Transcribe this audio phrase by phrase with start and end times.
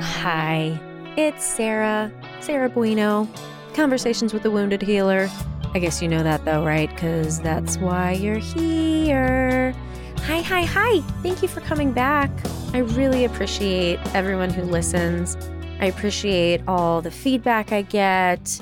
[0.00, 0.80] Hi,
[1.18, 3.28] it's Sarah, Sarah Bueno,
[3.74, 5.28] Conversations with the Wounded Healer.
[5.74, 6.88] I guess you know that though, right?
[6.88, 9.74] Because that's why you're here.
[10.20, 11.00] Hi, hi, hi.
[11.22, 12.30] Thank you for coming back.
[12.72, 15.36] I really appreciate everyone who listens.
[15.80, 18.58] I appreciate all the feedback I get.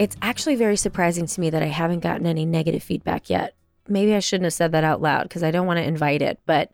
[0.00, 3.54] It's actually very surprising to me that I haven't gotten any negative feedback yet.
[3.86, 6.40] Maybe I shouldn't have said that out loud because I don't want to invite it,
[6.46, 6.72] but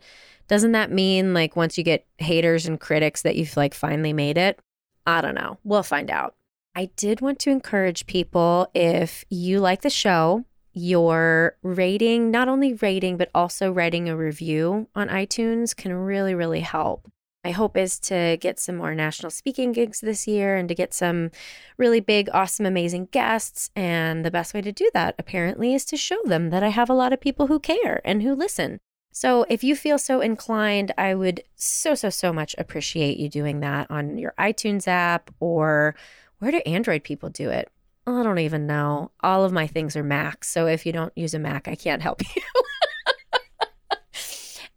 [0.48, 4.38] doesn't that mean like once you get haters and critics that you've like finally made
[4.38, 4.60] it?
[5.06, 5.58] I don't know.
[5.64, 6.34] We'll find out.
[6.74, 12.74] I did want to encourage people if you like the show, your rating, not only
[12.74, 17.10] rating, but also writing a review on iTunes can really, really help.
[17.42, 20.92] My hope is to get some more national speaking gigs this year and to get
[20.92, 21.30] some
[21.78, 23.70] really big, awesome, amazing guests.
[23.76, 26.90] And the best way to do that, apparently, is to show them that I have
[26.90, 28.80] a lot of people who care and who listen.
[29.16, 33.60] So if you feel so inclined, I would so, so, so much appreciate you doing
[33.60, 35.96] that on your iTunes app or
[36.38, 37.70] where do Android people do it?
[38.06, 39.12] I don't even know.
[39.22, 40.50] All of my things are Macs.
[40.50, 42.42] So if you don't use a Mac, I can't help you.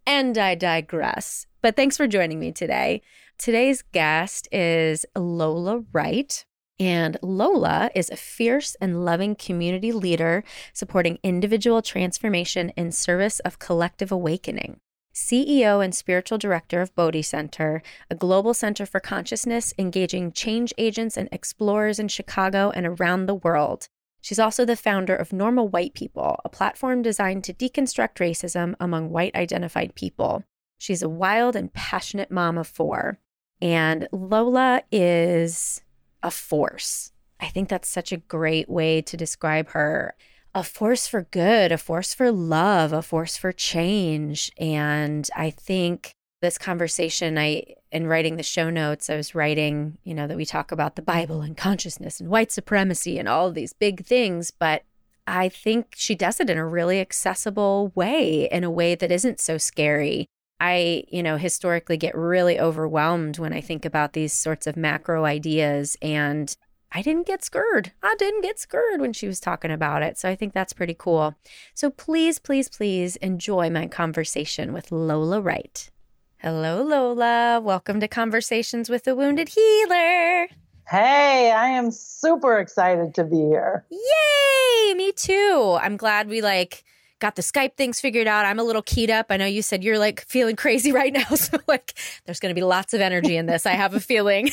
[0.07, 1.45] and I digress.
[1.61, 3.01] But thanks for joining me today.
[3.37, 6.45] Today's guest is Lola Wright.
[6.79, 13.59] And Lola is a fierce and loving community leader supporting individual transformation in service of
[13.59, 14.79] collective awakening.
[15.13, 21.17] CEO and spiritual director of Bodhi Center, a global center for consciousness engaging change agents
[21.17, 23.89] and explorers in Chicago and around the world.
[24.21, 29.09] She's also the founder of Normal White People, a platform designed to deconstruct racism among
[29.09, 30.43] white identified people.
[30.77, 33.19] She's a wild and passionate mom of four.
[33.61, 35.81] And Lola is
[36.23, 37.11] a force.
[37.39, 40.15] I think that's such a great way to describe her.
[40.53, 44.51] A force for good, a force for love, a force for change.
[44.57, 50.13] And I think this conversation, I, in writing the show notes, I was writing, you
[50.13, 53.73] know, that we talk about the Bible and consciousness and white supremacy and all these
[53.73, 54.51] big things.
[54.51, 54.83] But
[55.27, 59.39] I think she does it in a really accessible way, in a way that isn't
[59.39, 60.25] so scary.
[60.59, 65.25] I, you know, historically get really overwhelmed when I think about these sorts of macro
[65.25, 65.97] ideas.
[66.01, 66.55] And
[66.91, 67.91] I didn't get scared.
[68.01, 70.17] I didn't get scared when she was talking about it.
[70.17, 71.35] So I think that's pretty cool.
[71.73, 75.89] So please, please, please enjoy my conversation with Lola Wright.
[76.37, 77.59] Hello, Lola.
[77.61, 80.47] Welcome to Conversations with a Wounded Healer.
[80.87, 83.85] Hey, I am super excited to be here.
[83.91, 84.93] Yay!
[84.95, 85.77] Me too.
[85.79, 86.83] I'm glad we like
[87.19, 88.45] got the Skype things figured out.
[88.45, 89.27] I'm a little keyed up.
[89.29, 91.25] I know you said you're like feeling crazy right now.
[91.35, 91.93] So, like,
[92.25, 93.65] there's going to be lots of energy in this.
[93.65, 94.49] I have a feeling.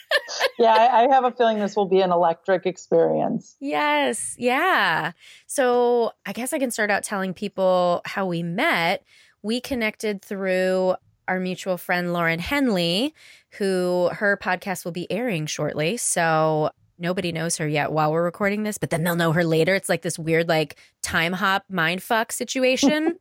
[0.58, 3.56] yeah, I, I have a feeling this will be an electric experience.
[3.60, 4.34] Yes.
[4.38, 5.12] Yeah.
[5.46, 9.04] So, I guess I can start out telling people how we met.
[9.42, 10.94] We connected through
[11.28, 13.14] our mutual friend Lauren Henley,
[13.58, 15.96] who her podcast will be airing shortly.
[15.96, 19.74] So nobody knows her yet while we're recording this, but then they'll know her later.
[19.74, 23.18] It's like this weird, like time hop mind fuck situation.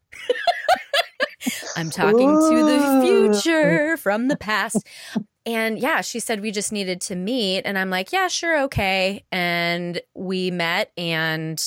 [1.75, 2.50] I'm talking Ooh.
[2.50, 4.88] to the future from the past.
[5.45, 7.63] And yeah, she said we just needed to meet.
[7.66, 9.25] And I'm like, yeah, sure, okay.
[9.31, 10.91] And we met.
[10.97, 11.61] And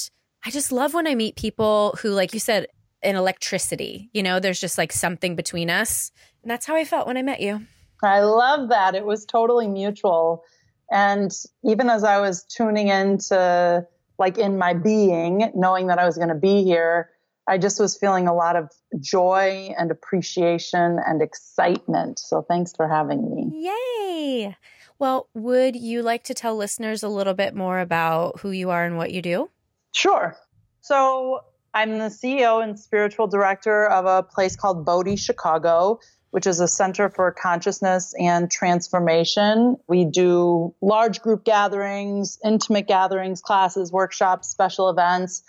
[0.44, 2.68] I just love when I meet people who, like you said,
[3.02, 4.08] an electricity.
[4.14, 6.10] You know, there's just like something between us.
[6.42, 7.66] And that's how I felt when I met you.
[8.02, 8.94] I love that.
[8.94, 10.44] It was totally mutual.
[10.91, 11.32] And
[11.64, 13.86] even as I was tuning into,
[14.19, 17.10] like, in my being, knowing that I was going to be here,
[17.48, 18.70] I just was feeling a lot of
[19.00, 22.19] joy and appreciation and excitement.
[22.19, 23.70] So thanks for having me.
[23.70, 24.56] Yay.
[24.98, 28.84] Well, would you like to tell listeners a little bit more about who you are
[28.84, 29.50] and what you do?
[29.92, 30.36] Sure.
[30.80, 31.41] So
[31.74, 36.00] I'm the CEO and spiritual director of a place called Bodhi Chicago
[36.31, 39.76] which is a center for consciousness and transformation.
[39.88, 45.42] We do large group gatherings, intimate gatherings, classes, workshops, special events.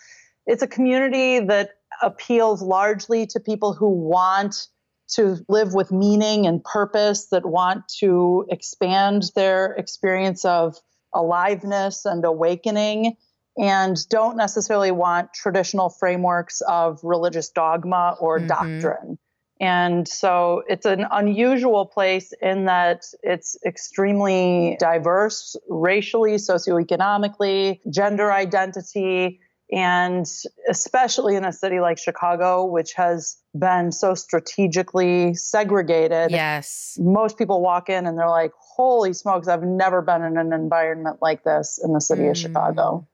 [0.46, 1.72] It's a community that
[2.02, 4.68] appeals largely to people who want
[5.10, 10.78] to live with meaning and purpose, that want to expand their experience of
[11.14, 13.16] aliveness and awakening,
[13.58, 18.48] and don't necessarily want traditional frameworks of religious dogma or mm-hmm.
[18.48, 19.18] doctrine.
[19.60, 29.40] And so it's an unusual place in that it's extremely diverse racially, socioeconomically, gender identity,
[29.72, 30.26] and
[30.70, 36.32] especially in a city like Chicago, which has been so strategically segregated.
[36.32, 36.98] Yes.
[37.02, 41.18] Most people walk in and they're like, holy smokes, I've never been in an environment
[41.22, 42.32] like this in the city mm.
[42.32, 43.08] of Chicago.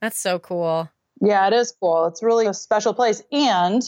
[0.00, 0.88] That's so cool.
[1.20, 2.06] Yeah, it is cool.
[2.06, 3.22] It's really a special place.
[3.32, 3.82] And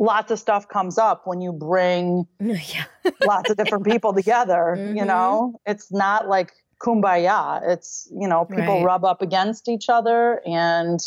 [0.00, 2.84] lots of stuff comes up when you bring yeah.
[3.24, 4.74] lots of different people together.
[4.96, 5.06] You Mhm.
[5.06, 6.50] know, it's not like
[6.82, 7.60] kumbaya.
[7.68, 8.84] It's, you know, people Right.
[8.84, 10.40] rub up against each other.
[10.46, 10.98] And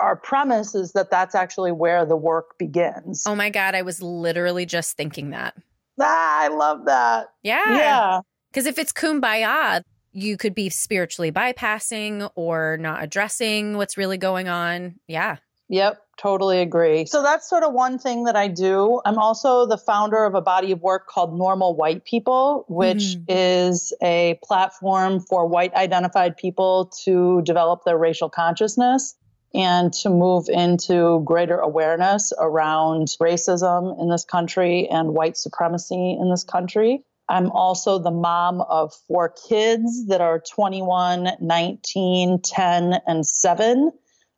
[0.00, 3.22] our premise is that that's actually where the work begins.
[3.26, 3.74] Oh my God.
[3.74, 5.54] I was literally just thinking that.
[6.00, 7.28] Ah, I love that.
[7.42, 7.76] Yeah.
[7.76, 8.20] Yeah.
[8.50, 14.48] Because if it's kumbaya, you could be spiritually bypassing or not addressing what's really going
[14.48, 14.96] on.
[15.06, 15.36] Yeah.
[15.68, 17.06] Yep, totally agree.
[17.06, 19.00] So that's sort of one thing that I do.
[19.04, 23.24] I'm also the founder of a body of work called Normal White People, which Mm.
[23.28, 29.14] is a platform for white identified people to develop their racial consciousness
[29.54, 36.30] and to move into greater awareness around racism in this country and white supremacy in
[36.30, 37.04] this country.
[37.28, 43.92] I'm also the mom of four kids that are 21, 19, 10, and 7.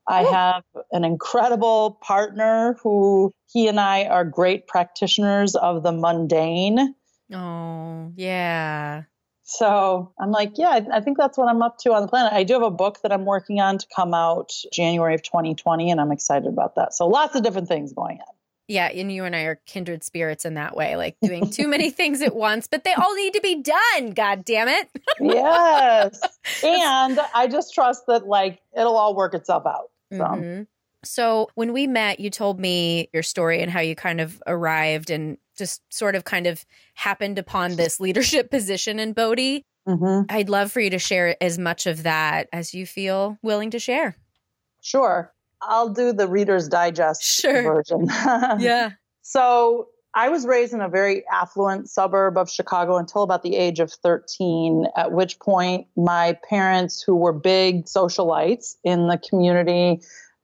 [0.09, 0.63] I have
[0.93, 6.95] an incredible partner who he and I are great practitioners of the mundane.
[7.33, 9.03] Oh, yeah.
[9.45, 12.33] So I'm like, yeah, I, I think that's what I'm up to on the planet.
[12.33, 15.91] I do have a book that I'm working on to come out January of 2020,
[15.91, 16.95] and I'm excited about that.
[16.95, 18.35] So lots of different things going on.
[18.69, 18.87] Yeah.
[18.87, 22.23] And you and I are kindred spirits in that way, like doing too many things
[22.23, 24.13] at once, but they all need to be done.
[24.13, 24.89] God damn it.
[25.21, 26.19] yes.
[26.63, 29.91] And I just trust that like it'll all work itself out.
[30.17, 30.67] So Mhm.
[31.05, 35.11] So when we met, you told me your story and how you kind of arrived
[35.11, 36.65] and just sort of kind of
[36.95, 39.63] happened upon this leadership position in Bodhi.
[39.87, 40.25] mhm.
[40.31, 43.79] I'd love for you to share as much of that as you feel willing to
[43.79, 44.17] share.
[44.81, 45.31] sure.
[45.67, 47.63] I'll do the Reader's Digest Sure.
[47.63, 48.07] version.
[48.61, 48.91] Yeah.
[49.23, 53.81] So I was raised in a very affluent suburb of Chicago until about the age
[53.81, 60.01] of 13, at which point my parents, who were big socialites in the community,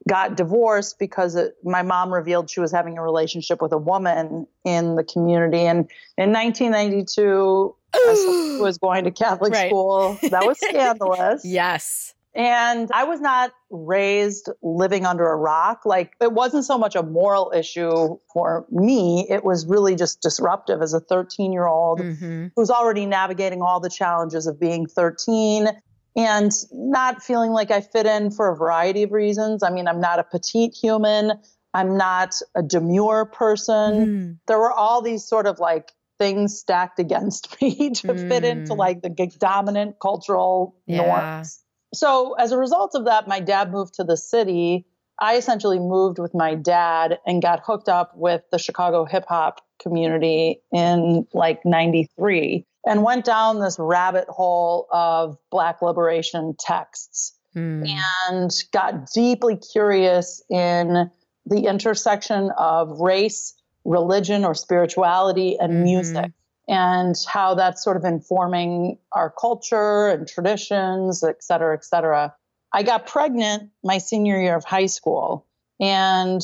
[0.08, 4.46] got divorced because it, my mom revealed she was having a relationship with a woman
[4.64, 5.67] in the community.
[5.67, 7.75] And in 1992,
[8.08, 9.69] as someone who was going to Catholic Right.
[9.69, 11.44] school, that was scandalous.
[11.44, 12.14] Yes.
[12.35, 15.82] And I was not raised living under a rock.
[15.85, 19.27] Like it wasn't so much a moral issue for me.
[19.29, 23.79] It was really just disruptive as a 13 year old hmm who's already navigating all
[23.79, 25.69] the challenges of being 13
[26.17, 29.62] and not feeling like I fit in for a variety of reasons.
[29.62, 31.32] I mean, I'm not a petite human.
[31.75, 37.56] I'm not a demure person there were all these sort of like things stacked against
[37.62, 38.79] me to fit into Mm.
[38.79, 40.97] like the dominant cultural Yeah.
[40.97, 41.61] norms.
[41.94, 44.87] So as a result of that, my dad moved to the city.
[45.20, 49.60] I essentially moved with my dad and got hooked up with the Chicago hip hop
[49.82, 57.84] community in like 93 and went down this rabbit hole of Black liberation texts Mm.
[58.31, 61.10] and got deeply curious in
[61.46, 63.54] the intersection of race,
[63.84, 65.82] religion, or spirituality and Mhm.
[65.82, 66.31] music,
[66.70, 72.34] and how that's sort of informing our culture and traditions, et cetera, et cetera.
[72.72, 75.46] I got pregnant my senior year of high school
[75.81, 76.40] and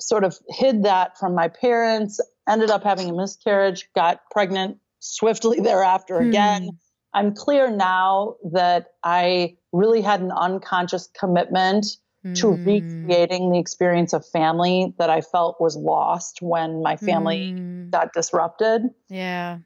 [0.00, 5.60] sort of hid that from my parents, ended up having a miscarriage, got pregnant swiftly
[5.68, 6.64] thereafter again.
[6.64, 6.68] Hmm.
[7.14, 11.86] I'm clear now that I really had an unconscious commitment
[12.34, 12.64] to Mm.
[12.66, 17.90] recreating the experience of family that I felt was lost when my family Mm.
[17.90, 18.82] got disrupted.
[19.08, 19.58] Yeah.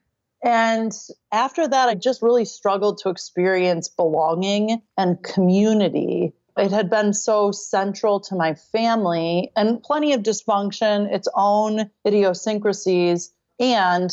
[0.44, 0.92] And
[1.30, 6.32] after that, I just really struggled to experience belonging and community.
[6.56, 13.32] It had been so central to my family and plenty of dysfunction, its own idiosyncrasies,
[13.60, 14.10] and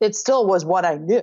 [0.00, 1.22] it still was what I knew.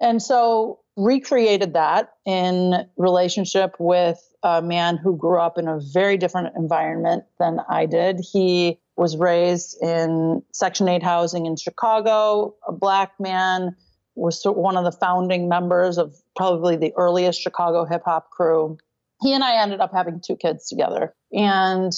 [0.00, 6.16] And so recreated that in relationship with a man who grew up in a very
[6.16, 8.20] different environment than I did.
[8.20, 13.76] He was raised in Section 8 housing in Chicago, a black man,
[14.16, 18.78] was one of the founding members of probably the earliest Chicago hip hop crew.
[19.22, 21.14] He and I ended up having two kids together.
[21.32, 21.92] And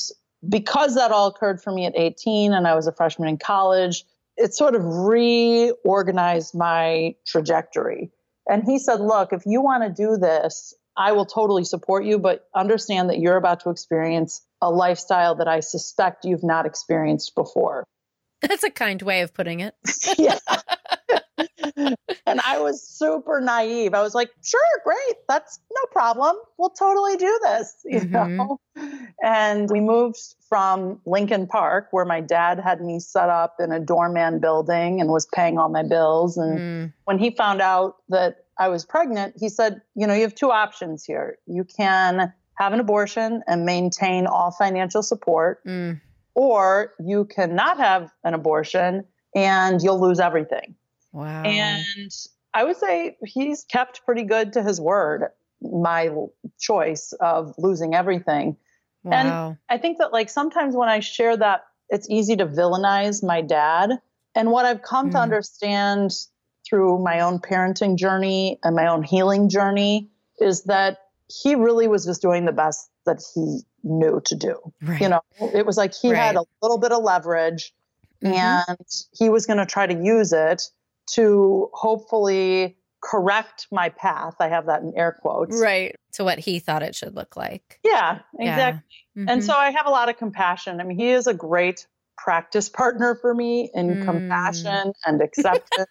[0.47, 4.05] because that all occurred for me at 18 and I was a freshman in college,
[4.37, 8.11] it sort of reorganized my trajectory.
[8.49, 12.19] And he said, Look, if you want to do this, I will totally support you,
[12.19, 17.35] but understand that you're about to experience a lifestyle that I suspect you've not experienced
[17.37, 17.85] before.
[18.41, 19.75] That's a kind way of putting it.
[20.19, 20.39] yeah.
[22.27, 23.95] And I was super naive.
[23.95, 25.17] I was like, sure, great.
[25.29, 26.37] That's no problem.
[26.59, 28.11] We'll totally do this, you Mhm.
[28.37, 28.61] know?
[29.23, 30.19] And we moved
[30.49, 35.11] from Lincoln Park, where my dad had me set up in a doorman building and
[35.11, 36.37] was paying all my bills.
[36.37, 36.93] And Mm.
[37.05, 40.51] when he found out that I was pregnant, he said, you know, you have two
[40.51, 41.39] options here.
[41.47, 46.01] You can have an abortion and maintain all financial support, Mm.
[46.35, 49.05] or you cannot have an abortion
[49.35, 50.75] and you'll lose everything.
[51.13, 51.43] Wow.
[51.45, 52.11] And
[52.55, 55.31] I would say he's kept pretty good to his word,
[55.63, 56.11] my
[56.59, 58.57] choice of losing everything.
[59.05, 59.13] wow.
[59.13, 63.41] And I think that, like, sometimes when I share that, it's easy to villainize my
[63.41, 63.91] dad.
[64.35, 65.23] And what I've come to Mm.
[65.23, 66.13] understand
[66.69, 70.99] through my own parenting journey and my own healing journey is that
[71.29, 74.57] he really was just doing the best that he knew to do.
[74.83, 75.01] right.
[75.01, 75.21] You know,
[75.55, 77.73] it was like he had a little bit of leverage
[78.23, 78.63] Mhm.
[78.69, 80.63] and he was going to try to use it
[81.15, 84.35] to hopefully correct my path.
[84.41, 85.61] I have that in air quotes.
[85.61, 85.95] right.
[86.15, 87.79] To what he thought it should look like.
[87.85, 88.51] Yeah, Yeah.
[88.53, 88.83] exactly.
[89.29, 90.81] And so I have a lot of compassion.
[90.81, 91.87] I mean, he is a great
[92.17, 94.05] practice partner for me in Mm.
[94.05, 95.89] compassion and acceptance.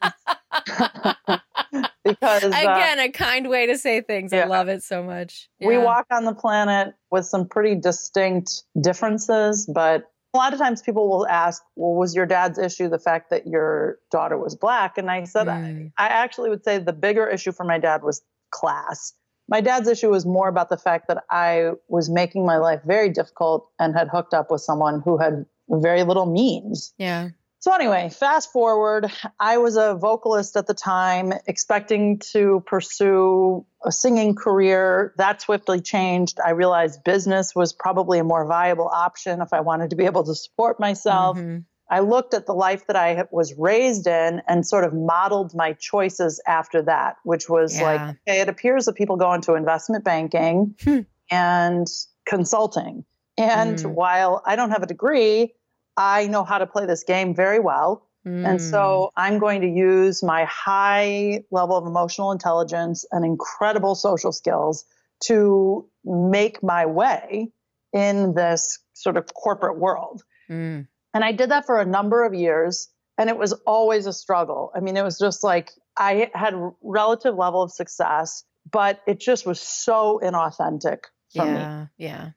[2.03, 4.33] because uh, Again, a kind way to say things.
[4.33, 5.49] I love it so much.
[5.61, 10.81] we walk on the planet with some pretty distinct differences, but a lot of times
[10.81, 14.97] people will ask, well, was your dad's issue the fact that your daughter was black?
[14.97, 15.91] And I said, Mm.
[15.97, 19.13] I actually would say the bigger issue for my dad was class.
[19.49, 23.09] My dad's issue was more about the fact that I was making my life very
[23.09, 26.93] difficult and had hooked up with someone who had very little means.
[26.97, 27.29] Yeah.
[27.67, 33.91] So, anyway, fast forward, I was a vocalist at the time, expecting to pursue a
[33.91, 35.13] singing career.
[35.17, 36.39] That swiftly changed.
[36.39, 40.23] I realized business was probably a more viable option if I wanted to be able
[40.23, 41.37] to support myself.
[41.37, 41.65] Mhm.
[41.91, 45.73] I looked at the life that I was raised in and sort of modeled my
[45.73, 50.73] choices after that, which was like, okay, it appears that people go into investment banking
[50.85, 50.99] Hmm.
[51.29, 51.85] and
[52.25, 53.03] consulting.
[53.37, 53.91] And Mm.
[53.91, 55.53] while I don't have a degree,
[55.97, 58.03] I know how to play this game very well.
[58.25, 58.71] And Mm.
[58.71, 64.83] so I'm going to use my high level of emotional intelligence and incredible social skills
[65.27, 67.51] to make my way
[67.93, 70.23] in this sort of corporate world.
[70.49, 70.87] Mm.
[71.13, 72.89] And I did that for a number of years.
[73.17, 74.71] And it was always a struggle.
[74.75, 79.45] I mean, it was just like I had relative level of success, but it just
[79.45, 80.99] was so inauthentic
[81.33, 81.87] for me.
[81.97, 82.31] Yeah.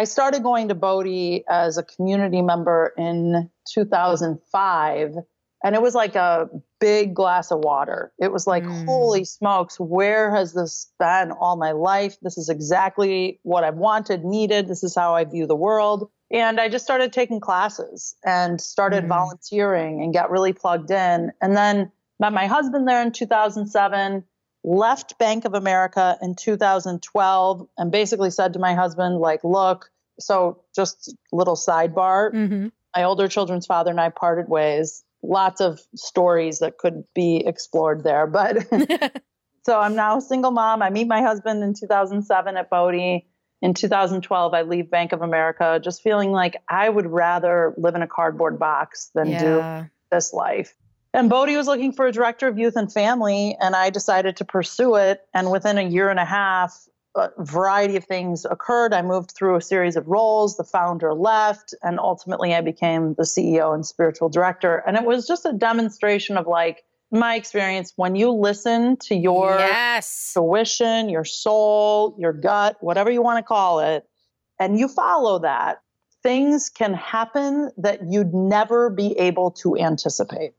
[0.00, 5.14] I started going to Bodhi as a community member in 2005,
[5.62, 6.48] and it was like a
[6.80, 8.10] big glass of water.
[8.18, 8.86] It was like, Mm.
[8.86, 12.16] holy smokes, where has this been all my life?
[12.22, 14.68] This is exactly what I've wanted, needed.
[14.68, 16.08] This is how I view the world.
[16.30, 19.08] And I just started taking classes and started Mm.
[19.08, 21.30] volunteering and got really plugged in.
[21.42, 24.24] And then met my husband there in 2007
[24.62, 30.62] left Bank of America in 2012 and basically said to my husband, like, look, so
[30.74, 32.30] just little sidebar.
[32.32, 35.04] hmm My older children's father and I parted ways.
[35.22, 38.26] Lots of stories that could be explored there.
[38.26, 38.66] But
[39.64, 40.82] so I'm now a single mom.
[40.82, 43.26] I meet my husband in 2007 at Bodhi.
[43.62, 48.00] In 2012, I leave Bank of America just feeling like I would rather live in
[48.00, 49.62] a cardboard box than do
[50.10, 50.74] this life.
[51.12, 54.44] And Bodhi was looking for a director of youth and family, and I decided to
[54.44, 55.22] pursue it.
[55.34, 58.94] And within a year and a half, a variety of things occurred.
[58.94, 60.56] I moved through a series of roles.
[60.56, 64.84] The founder left, and ultimately, I became the CEO and spiritual director.
[64.86, 69.56] And it was just a demonstration of like my experience when you listen to your
[69.58, 70.32] yes.
[70.32, 74.04] tuition, your soul, your gut, whatever you want to call it,
[74.60, 75.82] and you follow that,
[76.22, 80.52] things can happen that you'd never be able to anticipate.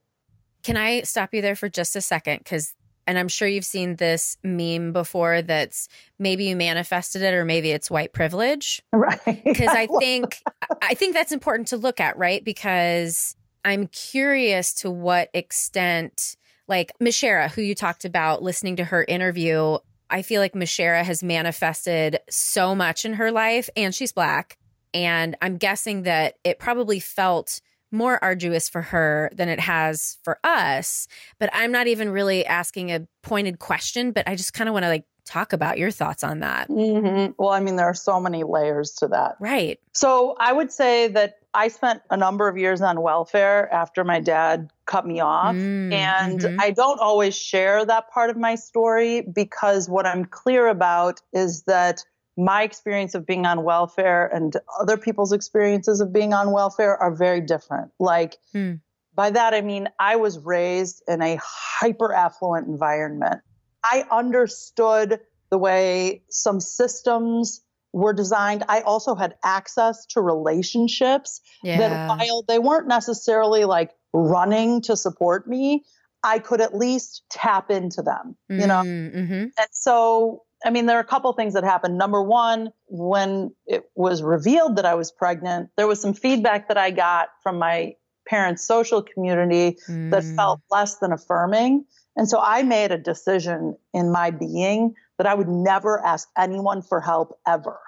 [0.63, 2.39] Can I stop you there for just a second?
[2.39, 2.73] Because,
[3.07, 5.87] and I'm sure you've seen this meme before that's
[6.19, 8.81] maybe you manifested it or maybe it's white privilege.
[8.91, 9.19] Right.
[9.43, 10.41] Because I think,
[10.81, 12.43] I think that's important to look at, right?
[12.43, 16.35] Because I'm curious to what extent,
[16.67, 19.77] like Mishara, who you talked about listening to her interview,
[20.09, 24.57] I feel like Mishara has manifested so much in her life and she's black.
[24.93, 30.39] And I'm guessing that it probably felt more arduous for her than it has for
[30.43, 31.07] us.
[31.39, 34.83] But I'm not even really asking a pointed question, but I just kind of want
[34.83, 36.67] to like talk about your thoughts on that.
[36.69, 37.35] Mhm.
[37.37, 39.35] Well, I mean, there are so many layers to that.
[39.39, 39.79] Right.
[39.93, 44.19] So I would say that I spent a number of years on welfare after my
[44.19, 45.55] dad cut me off.
[45.55, 46.55] Mm, And mhm.
[46.59, 51.63] I don't always share that part of my story because what I'm clear about is
[51.63, 52.03] that
[52.37, 57.13] my experience of being on welfare and other people's experiences of being on welfare are
[57.13, 57.91] very different.
[57.99, 58.75] Like, Hmm.
[59.13, 63.41] by that, I mean, I was raised in a hyper affluent environment.
[63.83, 65.19] I understood
[65.49, 67.61] the way some systems
[67.93, 68.63] were designed.
[68.69, 71.77] I also had access to relationships yeah.
[71.77, 75.83] that while they weren't necessarily like running to support me,
[76.23, 78.83] I could at least tap into them, you know?
[78.83, 79.33] Mm-hmm.
[79.33, 81.97] And so I mean, there are a couple things that happened.
[81.97, 86.77] Number one, when it was revealed that I was pregnant, there was some feedback that
[86.77, 87.95] I got from my
[88.27, 90.11] parents' social community mm.
[90.11, 91.85] that felt less than affirming.
[92.15, 96.81] And so I made a decision in my being that I would never ask anyone
[96.81, 97.79] for help ever.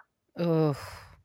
[0.41, 0.79] Oof.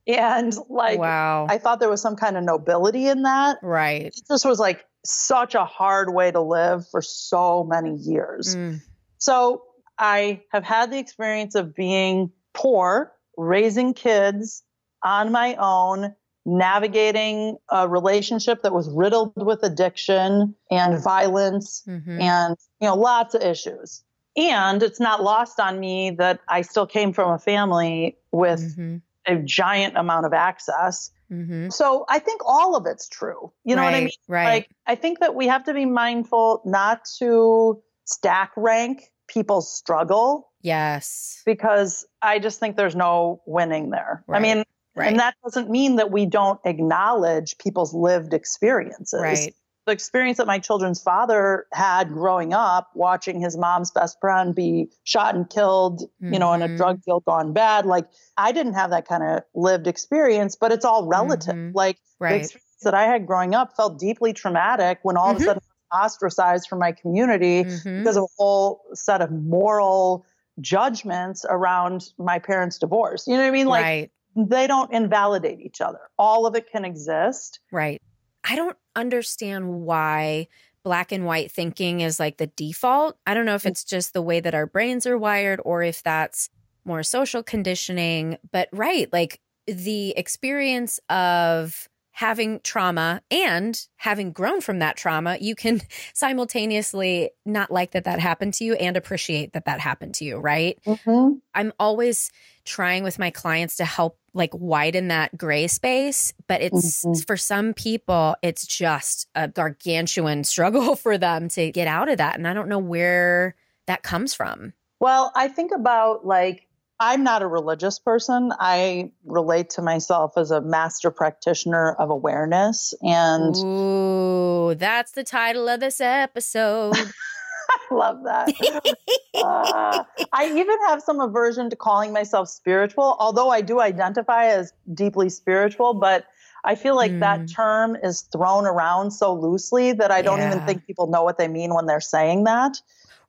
[0.07, 1.47] And like, wow.
[1.49, 3.59] I thought there was some kind of nobility in that.
[3.63, 4.07] Right.
[4.07, 8.57] It just was like such a hard way to live for so many years.
[8.57, 8.81] Mm.
[9.19, 9.63] So
[9.99, 14.63] I have had the experience of being poor, raising kids
[15.03, 16.15] on my own,
[16.49, 22.21] navigating a relationship that was riddled with addiction and violence mm-hmm.
[22.21, 24.03] and you know lots of issues
[24.35, 28.97] and it's not lost on me that i still came from a family with mm-hmm.
[29.27, 31.69] a giant amount of access mm-hmm.
[31.69, 34.69] so i think all of it's true you know right, what i mean right like
[34.87, 41.43] i think that we have to be mindful not to stack rank people's struggle yes
[41.47, 44.39] because i just think there's no winning there right.
[44.39, 44.65] i mean
[44.99, 45.11] Right.
[45.11, 49.21] And that doesn't mean that we don't acknowledge people's lived experiences.
[49.21, 49.55] Right.
[49.87, 54.91] The experience that my children's father had growing up, watching his mom's best friend be
[55.05, 56.35] shot and killed, mm-hmm.
[56.35, 57.11] you know, in a drug mm-hmm.
[57.11, 57.87] deal gone bad.
[57.87, 58.07] Like,
[58.37, 61.55] I didn't have that kind of lived experience, but it's all relative.
[61.55, 61.77] Mm-hmm.
[61.77, 62.33] Like, right.
[62.33, 65.37] the experience that I had growing up felt deeply traumatic when all mm-hmm.
[65.37, 65.49] of a mm-hmm.
[65.49, 67.99] sudden ostracized from my community mm-hmm.
[67.99, 70.27] because of a whole set of moral
[70.61, 73.27] judgments around my parents' divorce.
[73.27, 73.67] You know what I mean?
[73.67, 74.11] Like right
[74.47, 75.99] they don't invalidate each other.
[76.19, 77.61] All of it can exist.
[77.73, 78.01] Right.
[78.45, 80.49] I don't understand why
[80.85, 83.19] black and white thinking is like the default.
[83.27, 86.03] I don't know if it's just the way that our brains are wired or if
[86.03, 86.49] that's
[86.85, 91.89] more social conditioning, but right, like the experience of
[92.19, 95.81] having trauma and having grown from that trauma, you can
[96.15, 100.37] simultaneously not like that that happened to you and appreciate that that happened to you,
[100.37, 100.81] right?
[100.85, 101.35] Mm-hmm.
[101.55, 102.33] I'm always
[102.65, 107.21] trying with my clients to help like widen that gray space, but it's mm-hmm.
[107.25, 112.35] for some people, it's just a gargantuan struggle for them to get out of that.
[112.35, 113.55] And I don't know where
[113.87, 114.73] that comes from.
[114.99, 116.68] Well, I think about like
[117.01, 118.53] I'm not a religious person.
[118.59, 122.93] I relate to myself as a master practitioner of awareness.
[123.03, 126.97] And Ooh, that's the title of this episode.
[127.71, 128.49] I love that.
[129.35, 134.73] uh, I even have some aversion to calling myself spiritual, although I do identify as
[134.93, 136.25] deeply spiritual, but
[136.65, 137.21] I feel like mm.
[137.21, 140.55] that term is thrown around so loosely that I don't yeah.
[140.55, 142.81] even think people know what they mean when they're saying that.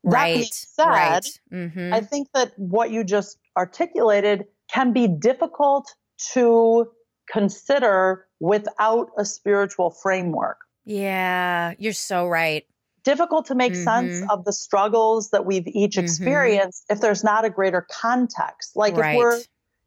[0.03, 0.11] Right.
[0.11, 1.39] That being said, right.
[1.51, 1.93] Mm-hmm.
[1.93, 5.93] I think that what you just articulated can be difficult
[6.33, 6.87] to
[7.31, 10.57] consider without a spiritual framework.
[10.85, 12.65] Yeah, you're so right.
[13.03, 13.83] Difficult to make mm-hmm.
[13.83, 16.05] sense of the struggles that we've each mm-hmm.
[16.05, 18.75] experienced if there's not a greater context.
[18.75, 19.13] Like right.
[19.13, 19.41] if we're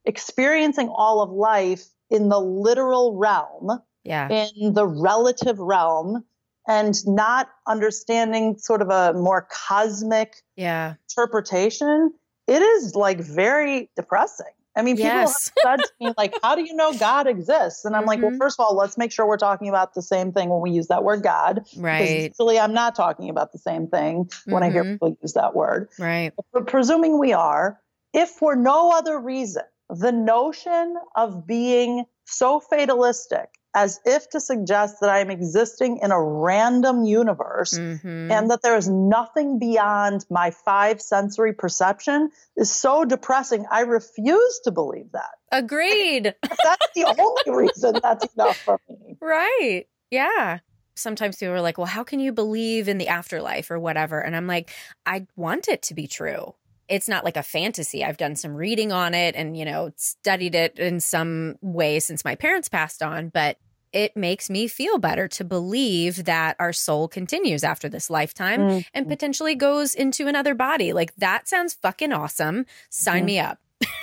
[0.05, 4.29] experiencing all of life in the literal realm, yeah.
[4.29, 6.25] in the relative realm,
[6.69, 10.95] and not understanding sort of a more cosmic yeah.
[11.11, 12.13] interpretation,
[12.47, 14.47] it is like very depressing.
[14.75, 15.51] I mean, people yes.
[15.65, 17.85] have said to me, like, how do you know God exists?
[17.85, 18.09] And I'm mm-hmm.
[18.09, 18.39] like, well, mm-hmm.
[18.39, 20.89] first of all, let's make sure we're talking about the same thing when we use
[20.89, 21.67] that word God.
[21.77, 22.01] Right.
[22.01, 24.63] Because usually I'm not talking about the same thing when mm-hmm.
[24.63, 24.93] I hear mm-hmm.
[24.95, 25.89] people use that word.
[25.99, 26.33] Right.
[26.53, 27.81] But presuming we are,
[28.15, 35.01] if for no other reason, the notion of being so fatalistic as if to suggest
[35.01, 38.31] that I am existing in a random universe mm-hmm.
[38.31, 43.65] and that there is nothing beyond my five sensory perception is so depressing.
[43.71, 45.31] I refuse to believe that.
[45.51, 46.35] Agreed.
[46.43, 49.17] that's the only reason that's enough for me.
[49.21, 49.85] Right.
[50.11, 50.59] Yeah.
[50.95, 54.21] Sometimes people are like, well, how can you believe in the afterlife or whatever?
[54.21, 54.71] And I'm like,
[55.07, 56.55] I want it to be true
[56.93, 58.05] it's not like a fantasy.
[58.05, 62.23] I've done some reading on it and, you know, studied it in some way since
[62.23, 63.57] my parents passed on, but
[63.95, 68.79] it makes me feel better to believe that our soul continues after this lifetime mm-hmm.
[68.93, 70.93] and potentially goes into another body.
[70.93, 72.67] Like that sounds fucking awesome.
[72.91, 73.27] Sign mm-hmm.
[73.27, 73.59] me up.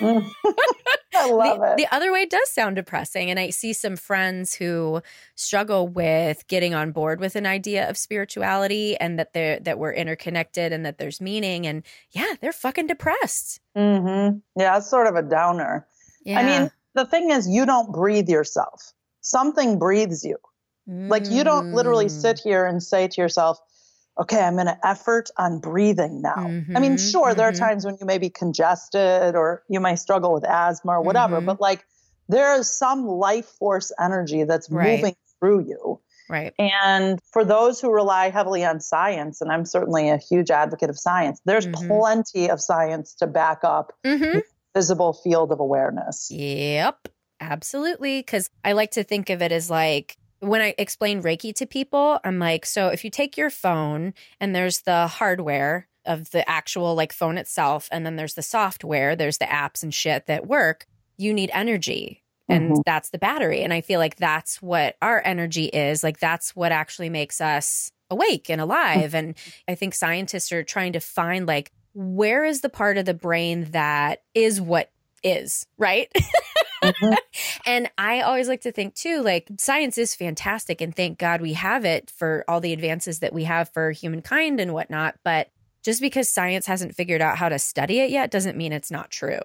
[1.14, 1.76] I love the, it.
[1.76, 3.30] The other way does sound depressing.
[3.30, 5.02] And I see some friends who
[5.34, 9.92] struggle with getting on board with an idea of spirituality and that they're that we're
[9.92, 11.66] interconnected and that there's meaning.
[11.66, 13.60] And yeah, they're fucking depressed.
[13.76, 14.38] Mm-hmm.
[14.60, 15.86] Yeah, it's sort of a downer.
[16.24, 16.40] Yeah.
[16.40, 20.36] I mean, the thing is, you don't breathe yourself something breathes you.
[20.88, 21.08] Mm.
[21.08, 22.42] Like you don't literally sit mm.
[22.42, 23.58] here and say to yourself,
[24.18, 26.36] okay, I'm going to effort on breathing now.
[26.36, 27.38] Mm-hmm, I mean, mm-hmm, sure, mm-hmm.
[27.38, 27.64] there are mm-hmm.
[27.64, 31.46] times when you may be congested or you may struggle with asthma or whatever, mm-hmm.
[31.46, 31.84] but like
[32.28, 34.98] there is some life force energy that's right.
[34.98, 36.00] moving through you.
[36.28, 36.54] Right.
[36.60, 40.98] And for those who rely heavily on science, and I'm certainly a huge advocate of
[40.98, 41.88] science, there's Mhm.
[41.88, 44.38] plenty of science to back up Mm-hmm.
[44.72, 46.30] visible field of awareness.
[46.30, 47.08] Yep,
[47.40, 48.20] absolutely.
[48.20, 52.18] Because I like to think of it as like when I explain Reiki to people,
[52.24, 56.94] I'm like, so if you take your phone and there's the hardware of the actual
[56.94, 60.86] like phone itself, and then there's the software, there's the apps and shit that work,
[61.18, 62.22] you need energy.
[62.48, 62.82] And Mhm.
[62.84, 63.62] that's the battery.
[63.62, 66.02] And I feel like that's what our energy is.
[66.02, 69.14] Like, that's what actually makes us awake and alive.
[69.14, 69.34] and
[69.68, 73.64] I think scientists are trying to find, like, where is the part of the brain
[73.72, 74.90] that is what
[75.22, 76.10] is, right?
[76.82, 77.16] Mhm.
[77.66, 81.52] And I always like to think too, like science is fantastic and thank God we
[81.52, 85.16] have it for all the advances that we have for humankind and whatnot.
[85.24, 85.48] But
[85.84, 89.10] just because science hasn't figured out how to study it yet doesn't mean it's not
[89.10, 89.40] true.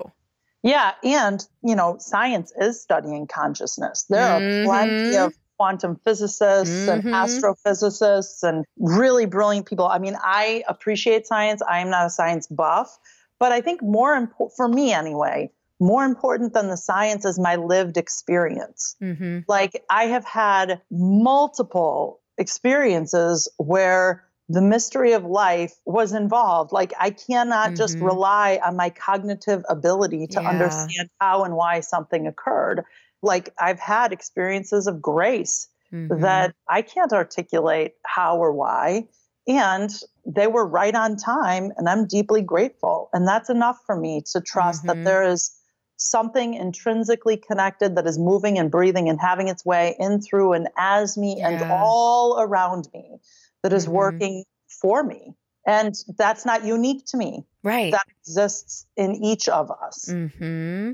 [0.64, 4.06] Yeah, and you know, science is studying consciousness.
[4.10, 5.26] There are plenty Mhm.
[5.26, 7.14] of quantum physicists and Mhm.
[7.14, 9.88] astrophysicists and really brilliant people.
[9.88, 11.62] I mean, I appreciate science.
[11.62, 12.98] I am not a science buff,
[13.40, 17.56] but I think more important for me anyway, more important than the science is my
[17.56, 18.96] lived experience.
[19.02, 19.40] Mm-hmm.
[19.48, 26.72] Like I have had multiple experiences where the mystery of life was involved.
[26.72, 28.06] Like I cannot just Mhm.
[28.06, 30.50] rely on my cognitive ability to Yeah.
[30.50, 32.84] understand how and why something occurred.
[33.22, 36.22] Like I've had experiences of grace Mm-hmm.
[36.22, 39.08] that I can't articulate how or why.
[39.48, 39.90] And
[40.26, 43.10] they were right on time, and I'm deeply grateful.
[43.14, 44.88] And that's enough for me to trust Mhm.
[44.88, 45.52] that there is
[45.98, 50.68] something intrinsically connected that is moving and breathing and having its way in through and
[50.78, 53.18] as me and all around me
[53.64, 53.92] that is Mhm.
[53.94, 54.44] working
[54.82, 55.34] for me.
[55.66, 57.46] And that's not unique to me.
[57.64, 57.92] right.
[57.92, 60.06] That exists in each of us.
[60.08, 60.92] mm-hmm.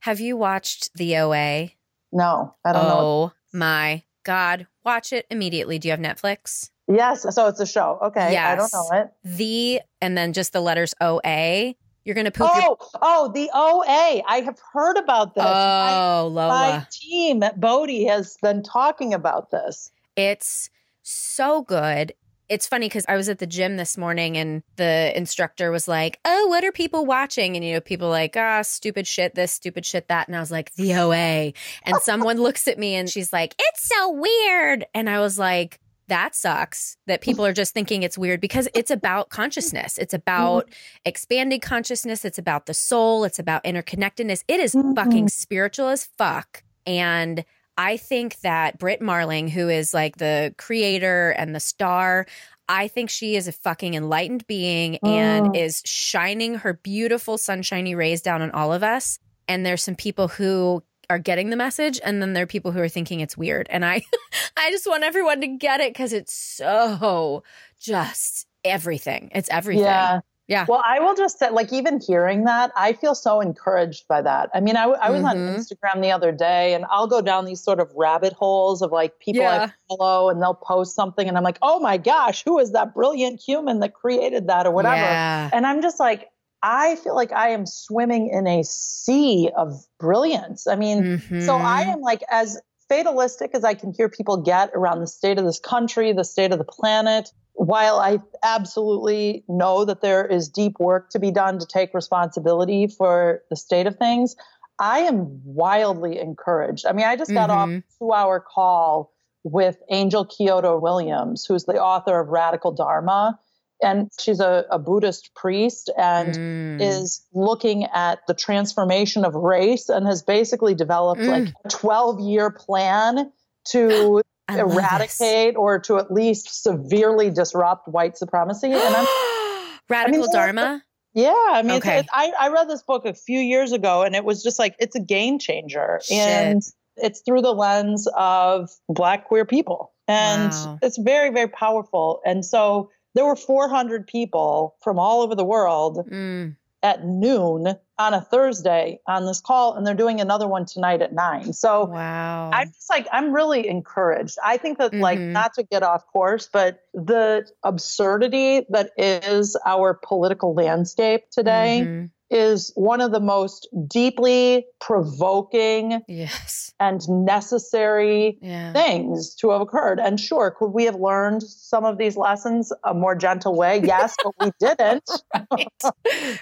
[0.00, 1.70] Have you watched the OA?
[2.12, 2.98] No, I don't know.
[3.00, 4.66] Oh my God.
[4.84, 5.78] Watch it immediately.
[5.80, 6.70] Do you have Netflix?
[6.88, 7.98] Yes, so it's a show.
[8.02, 9.12] Okay, I don't know it.
[9.24, 11.74] The and then just the letters OA.
[12.04, 14.22] You're gonna poop your Oh, oh, the OA.
[14.26, 15.44] I have heard about this.
[15.46, 16.48] Oh, Lola.
[16.48, 19.90] my team at Bodhi has been talking about this.
[20.16, 20.68] It's
[21.02, 22.12] so good.
[22.48, 26.18] It's funny because I was at the gym this morning and the instructor was like,
[26.24, 27.56] Oh, what are people watching?
[27.56, 30.28] And, you know, people like, Ah, stupid shit, this, stupid shit, that.
[30.28, 31.52] And I was like, The OA.
[31.84, 34.84] And someone looks at me and she's like, It's so weird.
[34.92, 35.78] And I was like,
[36.12, 39.96] that sucks that people are just thinking it's weird because it's about consciousness.
[39.96, 40.68] It's about
[41.06, 42.26] expanding consciousness.
[42.26, 43.24] It's about the soul.
[43.24, 44.44] It's about interconnectedness.
[44.46, 44.94] It is Mhm.
[44.94, 46.64] fucking spiritual as fuck.
[46.86, 47.46] And
[47.78, 52.26] I think that Brit Marling, who is like the creator and the star,
[52.68, 55.56] I think she is a fucking enlightened being and Mm.
[55.56, 59.18] is shining her beautiful sunshiny rays down on all of us.
[59.48, 62.80] And there's some people who are getting the message and then there are people who
[62.80, 63.66] are thinking it's weird.
[63.70, 64.02] And I
[64.56, 67.42] I just want everyone to get it cuz it's so
[67.78, 69.30] just everything.
[69.34, 69.84] It's everything.
[69.84, 70.20] Yeah.
[70.48, 70.66] Yeah.
[70.68, 74.50] Well, I will just say, like, even hearing that, I feel so encouraged by that.
[74.52, 75.56] I mean, I was on Mhm.
[75.56, 79.18] Instagram the other day and I'll go down these sort of rabbit holes of like
[79.20, 79.68] people Yeah.
[79.70, 82.92] I follow and they'll post something and I'm like, oh my gosh, who is that
[82.92, 84.96] brilliant human that created that or whatever?
[84.96, 85.48] Yeah.
[85.52, 86.28] And I'm just like,
[86.62, 90.66] I feel like I am swimming in a sea of brilliance.
[90.66, 91.92] I mean, so I Mhm.
[91.94, 95.58] am like as fatalistic as I can hear people get around the state of this
[95.58, 97.32] country, the state of the planet.
[97.54, 102.86] While I absolutely know that there is deep work to be done to take responsibility
[102.86, 104.36] for the state of things,
[104.78, 106.86] I am wildly encouraged.
[106.86, 107.78] I mean, I just got off Mhm.
[107.78, 109.12] a two hour call
[109.44, 113.38] with Angel Kyodo Williams, who's the author of Radical Dharma.
[113.82, 116.80] And she's a, a Buddhist priest and Mm.
[116.80, 121.28] is looking at the transformation of race and has basically developed Mm.
[121.46, 123.30] like a 12 year plan
[123.70, 128.72] to I eradicate or to at least severely disrupt white supremacy.
[128.72, 129.06] And I'm,
[129.88, 130.82] Radical so- Dharma.
[131.14, 132.02] yeah, I mean, Okay.
[132.12, 134.94] I, I read this book a few years ago and it was just like, it's
[134.96, 136.00] a game changer.
[136.04, 136.18] Shit.
[136.18, 136.62] And
[136.96, 139.92] it's through the lens of Black queer people.
[140.08, 140.78] And Wow.
[140.82, 142.20] it's very, very powerful.
[142.26, 146.56] And so there were 400 people from all over the world Mm.
[146.82, 151.12] at noon on a Thursday on this call, and they're doing another one tonight at
[151.12, 151.52] nine.
[151.52, 152.50] So Wow.
[152.52, 154.36] I'm just like, I'm really encouraged.
[154.44, 155.32] I think that, like, Mhm.
[155.32, 162.10] not to get off course, but the absurdity that is our political landscape today Mhm.
[162.32, 166.72] Is one of the most deeply provoking Yes.
[166.80, 168.72] and necessary Yeah.
[168.72, 170.00] things to have occurred.
[170.00, 173.82] And sure, could we have learned some of these lessons a more gentle way?
[173.84, 175.04] Yes, but we didn't.
[175.34, 175.68] right.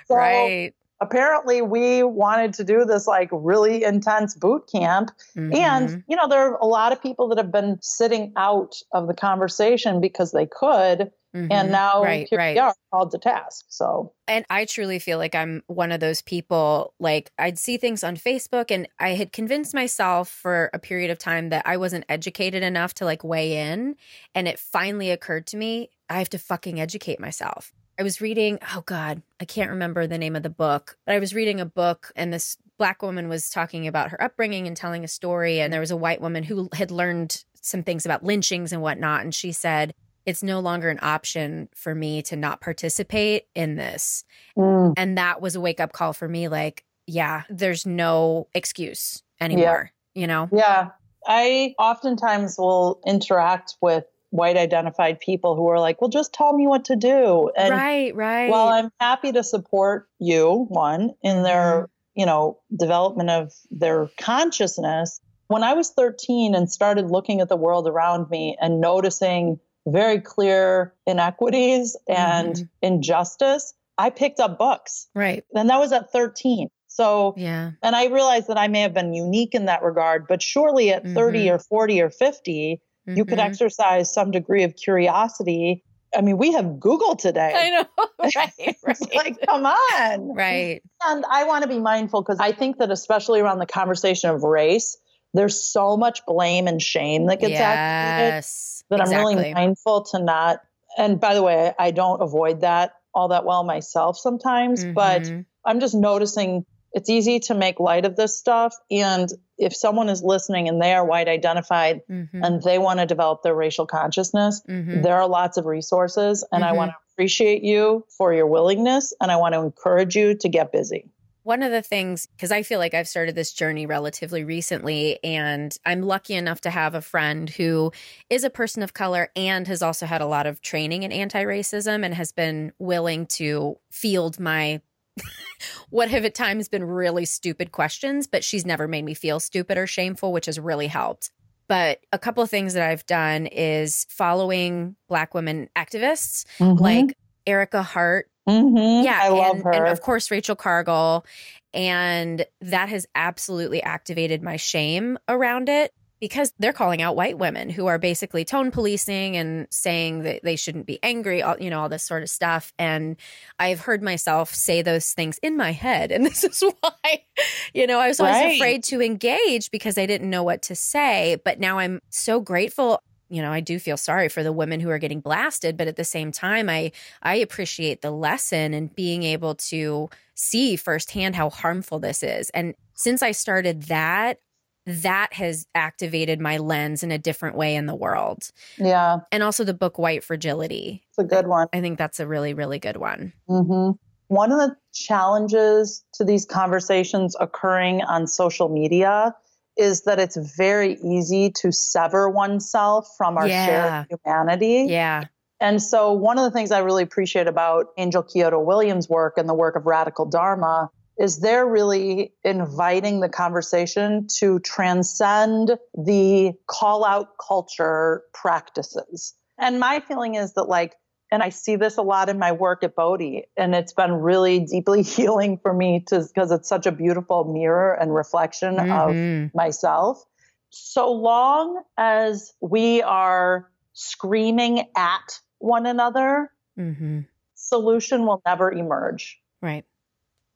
[0.07, 0.75] So, right.
[1.01, 5.11] Apparently we wanted to do this like really intense boot camp.
[5.37, 5.55] Mhm.
[5.55, 9.07] And, you know, there are a lot of people that have been sitting out of
[9.07, 11.11] the conversation because they could.
[11.35, 11.49] Mhm.
[11.51, 12.55] And now right, here right.
[12.57, 13.67] we are called to task.
[13.69, 16.93] So, And I truly feel like I'm one of those people.
[16.99, 21.19] Like, I'd see things on Facebook, and I had convinced myself for a period of
[21.19, 23.95] time that I wasn't educated enough to like weigh in.
[24.35, 27.73] And it finally occurred to me I have to fucking educate myself.
[28.01, 31.19] I was reading, oh God, I can't remember the name of the book, but I
[31.19, 35.05] was reading a book, and this black woman was talking about her upbringing and telling
[35.05, 35.61] a story.
[35.61, 39.21] And there was a white woman who had learned some things about lynchings and whatnot.
[39.21, 39.93] And she said,
[40.25, 44.25] it's no longer an option for me to not participate in this.
[44.57, 49.23] mm, And that was a wake up call for me like, yeah, there's no excuse
[49.43, 50.21] anymore, yeah.
[50.23, 50.49] you know?
[50.53, 50.89] yeah.
[51.27, 56.67] I oftentimes will interact with white identified people who are like, well, just tell me
[56.67, 57.51] what to do.
[57.57, 58.51] And right, right.
[58.51, 62.21] Well, I'm happy to support you, one, in their, Mm-hmm.
[62.21, 65.21] you know, development of their consciousness.
[65.49, 70.21] When I was 13 and started looking at the world around me and noticing very
[70.21, 72.69] clear inequities and Mhm.
[72.83, 75.09] injustice, I picked up books.
[75.15, 75.45] right.
[75.55, 76.69] And that was at 13.
[76.87, 77.71] So, Yeah.
[77.83, 81.05] and I realized that I may have been unique in that regard, but surely at
[81.07, 81.55] 30 Mhm.
[81.55, 83.45] or 40 or 50, you could Mhm.
[83.47, 85.85] exercise some degree of curiosity.
[86.17, 87.53] I mean, we have Google today.
[87.55, 87.87] I know.
[88.37, 88.77] Right.
[88.85, 89.15] Right.
[89.15, 90.35] like, come on.
[90.35, 90.83] right.
[91.05, 94.43] And I want to be mindful because I think that, especially around the conversation of
[94.43, 94.99] race,
[95.33, 98.85] there's so much blame and shame that gets activated Yes.
[98.91, 100.61] that I'm really mindful to not.
[100.99, 105.47] And by the way, I don't avoid that all that well myself sometimes, but Mhm.
[105.65, 108.75] I'm just noticing it's easy to make light of this stuff.
[108.91, 112.29] And if someone is listening and they are white identified Mhm.
[112.35, 115.03] and they want to develop their racial consciousness, Mhm.
[115.03, 116.47] there are lots of resources.
[116.53, 116.77] And I Mhm.
[116.77, 120.73] want to appreciate you for your willingness and I want to encourage you to get
[120.73, 121.11] busy.
[121.43, 125.75] One of the things, because I feel like I've started this journey relatively recently, and
[125.87, 127.93] I'm lucky enough to have a friend who
[128.29, 131.43] is a person of color and has also had a lot of training in anti
[131.43, 134.83] racism and has been willing to field my
[135.91, 139.79] what have at times been really stupid questions, but she's never made me feel stupid
[139.79, 141.31] or shameful, which has really helped.
[141.69, 147.85] But a couple of things that I've done is following Black women activists like Ericka
[147.85, 149.05] Hart Mhm.
[149.05, 149.73] yeah, I love and, her.
[149.73, 151.25] and of course Rachel Cargle,
[151.73, 157.71] and that has absolutely activated my shame around it because they're calling out white women
[157.71, 161.81] who are basically tone policing and saying that they shouldn't be angry, all, you know,
[161.81, 162.73] all this sort of stuff.
[162.79, 163.17] And
[163.59, 167.25] I've heard myself say those things in my head, and this is why,
[167.73, 168.55] you know, I was always Right.
[168.57, 171.39] afraid to engage because I didn't know what to say.
[171.45, 173.01] But now I'm so grateful.
[173.29, 175.97] You know, I do feel sorry for the women who are getting blasted, but at
[175.97, 176.91] the same time, I
[177.23, 182.51] I appreciate the lesson and being able to see firsthand how harmful this is.
[182.51, 184.39] And since I started that,
[184.87, 188.51] that has activated my lens in a different way in the world.
[188.79, 191.03] yeah, And also the book White Fragility.
[191.09, 191.69] it's a good one.
[191.73, 193.33] I think that's a really, really good one.
[193.47, 193.91] hmm
[194.29, 199.35] One of the challenges to these conversations occurring on social media
[199.77, 203.67] is that it's very easy to sever oneself from our Yeah.
[203.67, 204.87] shared humanity.
[204.89, 205.25] Yeah.
[205.61, 209.47] And so, one of the things I really appreciate about Angel Kyodo Williams' work and
[209.49, 210.91] the work of Radical Dharma
[211.21, 219.35] is they're really inviting the conversation to transcend the call out culture practices.
[219.59, 220.95] And my feeling is that, like,
[221.31, 224.61] and I see this a lot in my work at Bodhi, and it's been really
[224.61, 229.55] deeply healing for me to because it's such a beautiful mirror and reflection of Mhm.
[229.55, 230.25] myself.
[230.71, 237.27] So long as we are screaming at one another, Mhm.
[237.55, 239.39] solution will never emerge.
[239.61, 239.85] Right.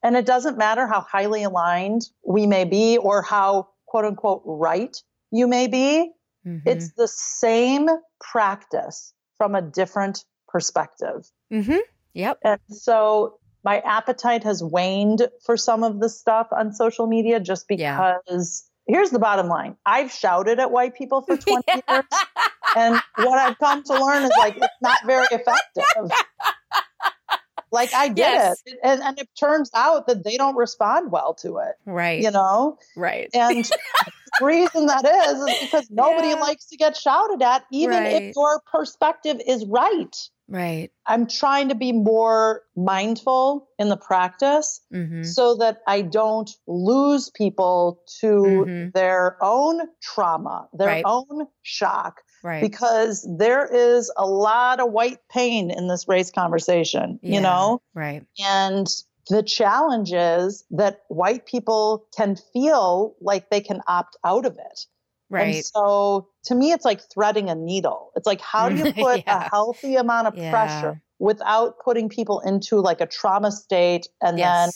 [0.05, 4.97] And it doesn't matter how highly aligned we may be or how quote unquote right
[5.33, 6.13] you may be,
[6.47, 6.63] Mhm.
[6.67, 7.89] it's the same
[8.21, 11.29] practice from a different perspective.
[11.53, 11.79] Mm-hmm.
[12.13, 12.39] Yep.
[12.45, 17.67] And so my appetite has waned for some of the stuff on social media just
[17.67, 18.19] because Yeah.
[18.27, 22.05] because here's the bottom line I've shouted at white people for 20 years.
[22.77, 25.85] And what I've come to learn is like, it's not very effective.
[27.75, 28.63] Like, I did Yes.
[28.65, 28.79] it.
[28.83, 32.23] And, and it turns out that they don't respond well to it, Right.
[32.23, 32.79] you know?
[32.97, 33.29] Right.
[33.35, 33.65] And
[34.41, 36.35] the reason that is, is because nobody Yeah.
[36.37, 38.15] likes to get shouted at, even Right.
[38.23, 40.17] if your perspective is right.
[40.49, 40.91] right.
[41.07, 45.25] I'm trying to be more mindful in the practice Mhm.
[45.27, 48.93] so that I don't lose people to Mhm.
[48.93, 51.05] their own trauma, their Right.
[51.07, 52.61] own shock, Right.
[52.61, 57.35] because there is a lot of white pain in this race conversation, Yeah.
[57.37, 57.81] you know?
[57.95, 58.25] right.
[58.39, 58.87] And
[59.31, 64.81] The challenge is that white people can feel like they can opt out of it.
[65.31, 65.55] Right.
[65.57, 68.13] And so to me, it's like threading a needle.
[68.17, 69.47] It's like, how do you put Yeah.
[69.47, 70.51] a healthy amount of Yeah.
[70.51, 74.09] pressure without putting people into like a trauma state?
[74.21, 74.69] And then,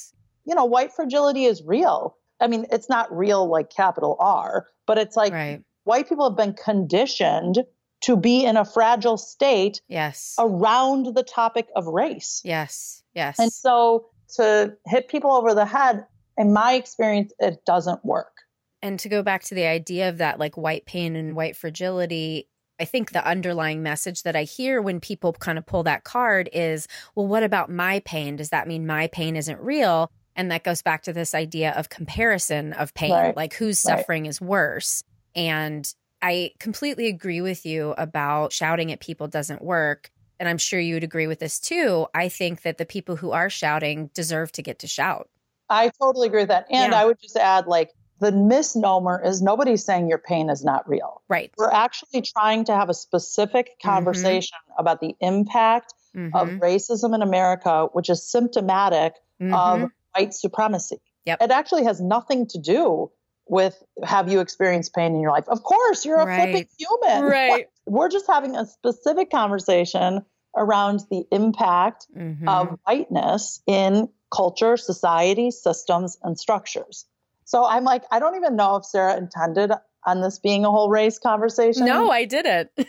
[0.46, 2.16] you know, white fragility is real.
[2.40, 5.62] I mean, it's not real like capital R, but it's like right.
[5.88, 7.64] White people have been conditioned
[8.02, 10.34] to be in a fragile state Yes.
[10.38, 12.40] around the topic of race.
[12.44, 13.02] Yes.
[13.14, 13.38] Yes.
[13.38, 18.32] And so to hit people over the head, in my experience, it doesn't work.
[18.82, 22.46] And to go back to the idea of that like white pain and white fragility,
[22.78, 26.48] I think the underlying message that I hear when people kind of pull that card
[26.52, 28.36] is, well, what about my pain?
[28.36, 30.12] Does that mean my pain isn't real?
[30.36, 33.36] And that goes back to this idea of comparison of pain, Right.
[33.36, 33.98] like whose Right.
[33.98, 35.02] suffering is worse.
[35.38, 40.10] And I completely agree with you about shouting at people doesn't work.
[40.40, 42.06] And I'm sure you would agree with this too.
[42.14, 45.28] I think that the people who are shouting deserve to get to shout.
[45.70, 46.66] I totally agree with that.
[46.70, 47.00] And Yeah.
[47.00, 51.22] I would just add like the misnomer is nobody's saying your pain is not real.
[51.28, 51.52] Right.
[51.56, 53.88] We're actually trying to have a specific Mm-hmm.
[53.88, 56.34] conversation about the impact Mhm.
[56.34, 59.54] of racism in America, which is symptomatic Mhm.
[59.54, 61.00] of white supremacy.
[61.26, 61.42] Yep.
[61.42, 63.10] It actually has nothing to do
[63.48, 65.44] with have you experienced pain in your life?
[65.48, 66.68] Of course, you're a flipping Right.
[66.78, 67.24] human.
[67.24, 67.66] Right.
[67.86, 70.24] We're just having a specific conversation
[70.56, 72.48] around the impact Mhm.
[72.48, 77.06] of whiteness in culture, society, systems, and structures.
[77.44, 79.72] So I'm like, I don't even know if Sarah intended
[80.06, 81.86] on this being a whole race conversation.
[81.86, 82.70] No, I didn't.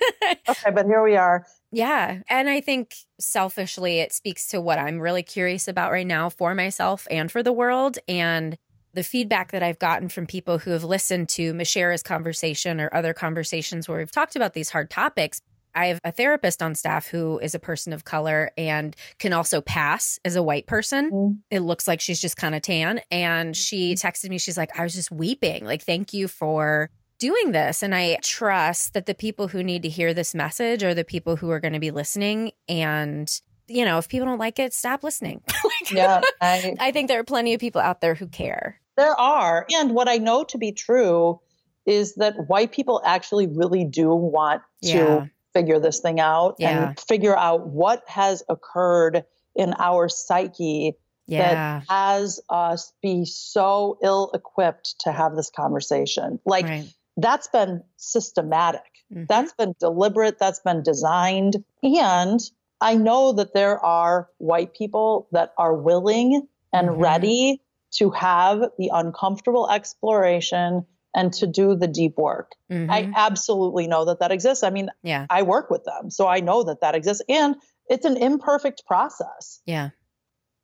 [0.50, 1.45] Okay, but here we are.
[1.72, 2.19] yeah.
[2.28, 6.56] And I think selfishly, it speaks to what I'm really curious about right now for
[6.56, 8.00] myself and for the world.
[8.08, 8.58] And
[8.93, 13.13] the feedback that I've gotten from people who have listened to Mashera's conversation or other
[13.13, 15.41] conversations where we've talked about these hard topics.
[15.75, 19.62] I have a therapist on staff who is a person of color and can also
[19.62, 21.12] pass as a white person.
[21.12, 21.38] Mm.
[21.52, 23.02] It looks like she's just kind of tan.
[23.12, 25.65] And she texted me, she's like, I was just weeping.
[25.65, 27.84] Like, thank you for doing this.
[27.84, 31.36] And I trust that the people who need to hear this message are the people
[31.36, 32.52] who are going to be listening.
[32.67, 33.30] And,
[33.70, 35.42] you know, if people don't like it, stop listening.
[35.64, 38.80] Like, Yeah, I, I think there are plenty of people out there who care.
[38.98, 39.66] there are.
[39.74, 41.40] And what I know to be true
[41.86, 44.94] is that white people actually really do want Yeah.
[45.06, 46.90] to figure this thing out Yeah.
[46.90, 49.24] and figure out what has occurred
[49.56, 50.94] in our psyche
[51.28, 51.54] Yeah.
[51.54, 56.40] that has us be so ill equipped to have this conversation.
[56.46, 56.88] Like right.
[57.18, 58.82] that's been systematic.
[59.14, 59.28] Mhm.
[59.28, 60.38] That's been deliberate.
[60.40, 61.64] That's been designed.
[61.82, 62.40] And
[62.82, 66.98] I know that there are white people that are willing and Mhm.
[67.00, 67.62] ready
[67.98, 72.52] to have the uncomfortable exploration and to do the deep work.
[72.72, 72.88] Mhm.
[72.89, 74.63] I absolutely know that that exists.
[74.63, 75.26] I mean, yeah.
[75.30, 77.24] I work with them, so I know that that exists.
[77.28, 77.56] And
[77.89, 79.60] it's an imperfect process.
[79.65, 79.89] Yeah.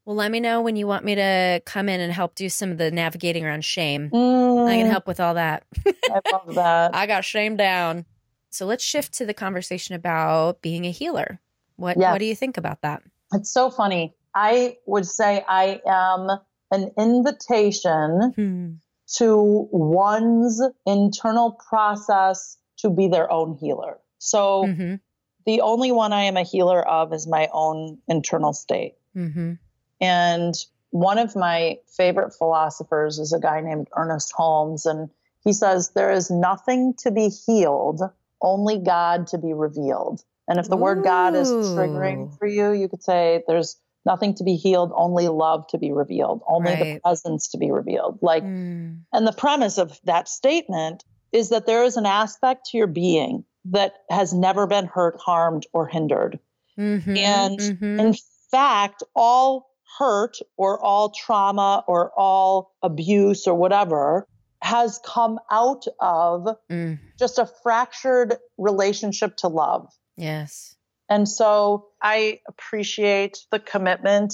[0.06, 2.70] Well, let me know when you want me to come in and help do some
[2.72, 4.12] of the navigating around shame.
[4.14, 5.64] I Mm, can help with all that.
[5.88, 6.92] I love that.
[6.96, 8.06] I got shame down.
[8.52, 11.42] So let's shift to the conversation about being a healer.
[11.78, 12.12] What Yes.
[12.12, 13.02] what do you think about that?
[13.34, 14.16] It's so funny.
[14.34, 16.30] I would say I am
[16.72, 18.72] an invitation Hmm.
[19.18, 24.00] to one's internal process to be their own healer.
[24.18, 25.00] So Mhm.
[25.46, 28.98] the only one I am a healer of is my own internal state.
[29.16, 29.60] Mhm.
[30.02, 30.54] And
[30.92, 34.86] one of my favorite philosophers is a guy named Ernest Holmes.
[34.86, 35.10] And
[35.44, 38.02] he says, There is nothing to be healed,
[38.42, 40.24] only God to be revealed.
[40.48, 44.44] And if the word God is triggering for you, you could say, There's nothing to
[44.44, 48.20] be healed, only love to be revealed, only the presence to be revealed.
[48.22, 49.02] Like, Mm.
[49.12, 53.44] and the premise of that statement is that there is an aspect to your being
[53.66, 56.40] that has never been hurt, harmed, or hindered.
[56.78, 57.18] Mhm.
[57.18, 58.00] And Mhm.
[58.00, 58.14] In
[58.52, 64.28] fact, all hurt or all trauma or all abuse or whatever
[64.62, 67.00] has come out of Mm.
[67.18, 69.92] just a fractured relationship to love.
[70.18, 70.76] Yes.
[71.10, 74.34] And so I appreciate the commitment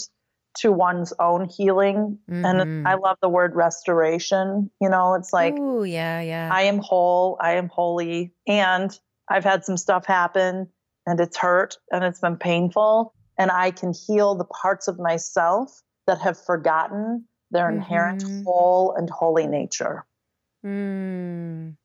[0.60, 2.20] to one's own healing.
[2.30, 2.46] Mhm.
[2.46, 4.72] And I love the word restoration.
[4.80, 6.50] You know, it's like, Ooh, yeah, yeah.
[6.52, 8.98] I am whole, I am holy, and
[9.30, 10.70] I've had some stuff happen
[11.06, 13.13] and it's hurt and it's been painful.
[13.38, 18.44] And I can heal the parts of myself that have forgotten their inherent Mhm.
[18.46, 20.06] whole and holy nature.
[20.65, 21.76] Mm.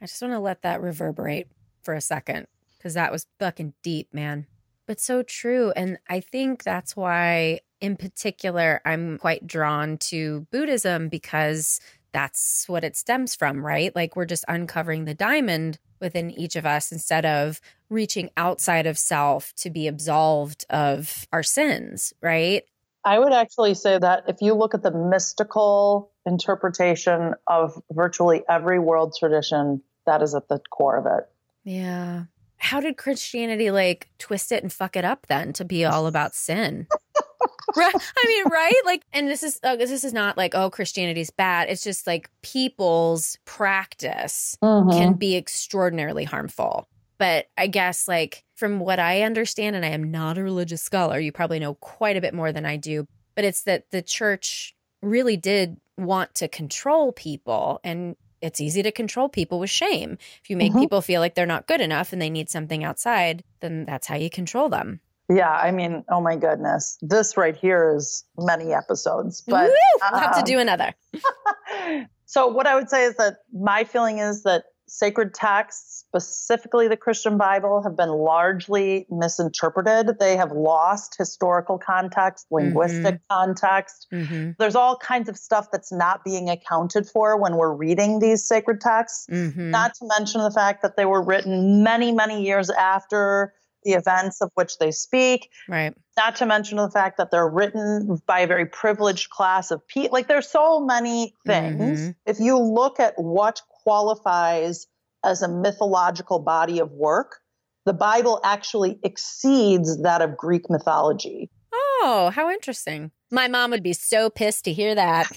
[0.00, 1.48] I just want to let that reverberate
[1.82, 2.46] for a second
[2.84, 4.46] because that was fucking deep, man.
[4.86, 5.72] But so true.
[5.74, 11.80] And I think that's why, in particular, I'm quite drawn to Buddhism because
[12.12, 13.96] that's what it stems from, right?
[13.96, 17.58] Like we're just uncovering the diamond within each of us instead of
[17.88, 22.64] reaching outside of self to be absolved of our sins, right?
[23.02, 28.78] I would actually say that if you look at the mystical interpretation of virtually every
[28.78, 31.30] world tradition, that is at the core of it.
[31.64, 32.24] Yeah.
[32.64, 36.34] How did Christianity like twist it and fuck it up then to be all about
[36.34, 36.86] sin?
[37.76, 37.94] right?
[37.94, 38.80] I mean, right?
[38.86, 41.68] Like, and this is uh, this is not like oh Christianity's bad.
[41.68, 44.90] It's just like people's practice Mm-hmm.
[44.98, 46.88] can be extraordinarily harmful.
[47.18, 51.18] But I guess like from what I understand, and I am not a religious scholar,
[51.18, 53.06] you probably know quite a bit more than I do.
[53.34, 58.92] But it's that the church really did want to control people and it's easy to
[58.92, 60.18] control people with shame.
[60.42, 60.80] If you make Mhm.
[60.80, 64.16] people feel like they're not good enough and they need something outside, then that's how
[64.16, 65.00] you control them.
[65.30, 66.98] Yeah, I mean, oh my goodness.
[67.00, 69.42] This right here is many episodes.
[69.46, 69.76] But Woo!
[70.10, 70.92] We'll have to um, do another.
[72.26, 76.96] so what I would say is that my feeling is that sacred texts, specifically the
[76.96, 80.18] Christian Bible, have been largely misinterpreted.
[80.18, 84.06] They have lost historical context, linguistic context.
[84.12, 84.50] Mm-hmm.
[84.58, 88.80] There's all kinds of stuff that's not being accounted for when we're reading these sacred
[88.80, 89.26] texts.
[89.30, 89.70] Mm-hmm.
[89.70, 93.54] Not to mention the fact that they were written many, many years after
[93.84, 95.94] the events of which they speak right.
[96.16, 100.10] not to mention the fact that they're written by a very privileged class of people.
[100.12, 102.00] Like there's so many things.
[102.00, 102.14] Mhm.
[102.24, 104.86] If you look at what qualifies
[105.24, 107.38] as a mythological body of work,
[107.86, 111.50] the Bible actually exceeds that of Greek mythology.
[111.72, 113.10] Oh, how interesting.
[113.30, 115.30] My mom would be so pissed to hear that.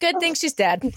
[0.00, 0.82] Good thing she's dead.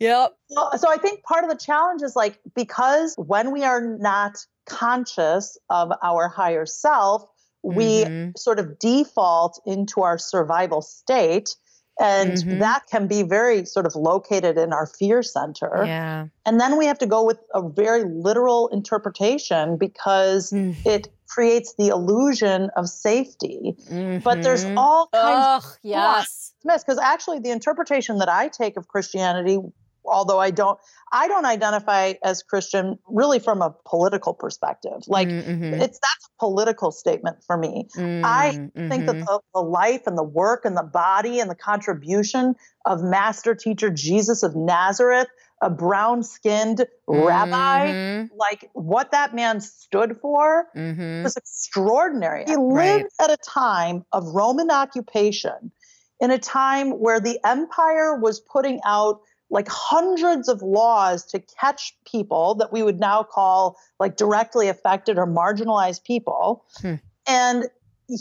[0.00, 0.32] yep.
[0.50, 4.38] So, so I think part of the challenge is like because when we are not
[4.66, 7.24] conscious of our higher self,
[7.62, 8.32] we Mhm.
[8.38, 11.54] sort of default into our survival state.
[12.00, 12.58] And Mhm.
[12.60, 15.84] that can be very sort of located in our fear center.
[15.86, 16.26] Yeah.
[16.46, 20.74] And then we have to go with a very literal interpretation because Mm.
[20.86, 23.76] it creates the illusion of safety.
[24.24, 24.74] But there's Mhm.
[24.76, 26.52] all kinds Ugh, yes.
[26.64, 29.58] of because actually the interpretation that I take of Christianity,
[30.04, 30.78] although I don't
[31.12, 35.02] I don't identify as Christian really from a political perspective.
[35.06, 37.88] Like Mhm, it's that's a political statement for me.
[37.96, 41.50] mhm, I mhm, think that the, the life and the work and the body and
[41.50, 42.54] the contribution
[42.86, 45.28] of master teacher Jesus of Nazareth,
[45.62, 47.94] a brown skinned rabbi,
[48.36, 51.22] like what that man stood for mhm.
[51.22, 52.44] was extraordinary.
[52.46, 53.04] He lived Right.
[53.20, 55.72] at a time of Roman occupation,
[56.20, 59.20] in a time where the empire was putting out
[59.50, 65.18] like hundreds of laws to catch people that we would now call like directly affected
[65.18, 66.64] or marginalized people.
[66.80, 66.94] Hmm.
[67.26, 67.64] And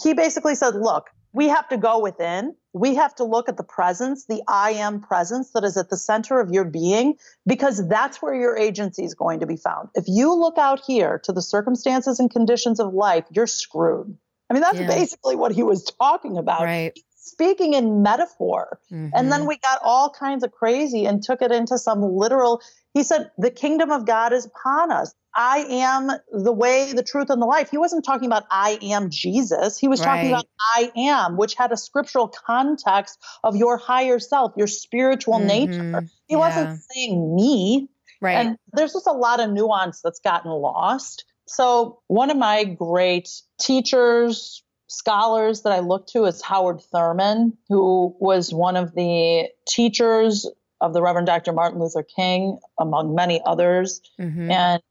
[0.03, 2.55] he basically said, look, we have to go within.
[2.73, 5.97] We have to look at the presence, the I am presence that is at the
[5.97, 7.15] center of your being,
[7.45, 9.89] because that's where your agency is going to be found.
[9.95, 14.15] If you look out here to the circumstances and conditions of life, you're screwed.
[14.49, 14.87] I mean, that's Yeah.
[14.87, 16.63] basically what he was talking about.
[16.63, 16.99] Right.
[17.29, 18.79] Speaking in metaphor.
[19.13, 19.47] And then Mhm.
[19.47, 22.61] we got all kinds of crazy and took it into some literal.
[22.93, 25.13] He said, The kingdom of God is upon us.
[25.35, 27.69] I am the way, the truth, and the life.
[27.69, 29.77] He wasn't talking about I am Jesus.
[29.77, 34.53] He was talking about I am, which had a scriptural context of your higher self,
[34.57, 35.83] your spiritual nature.
[35.83, 36.09] Mhm.
[36.27, 36.39] He Yeah.
[36.39, 37.89] wasn't saying me.
[38.21, 38.35] right.
[38.37, 41.23] And there's just a lot of nuance that's gotten lost.
[41.47, 43.29] So, one of my great
[43.61, 50.49] teachers, scholars that I look to is Howard Thurman, who was one of the teachers
[50.81, 51.53] of the Reverend Dr.
[51.53, 54.01] Martin Luther King, among many others.
[54.19, 54.81] Mhm, And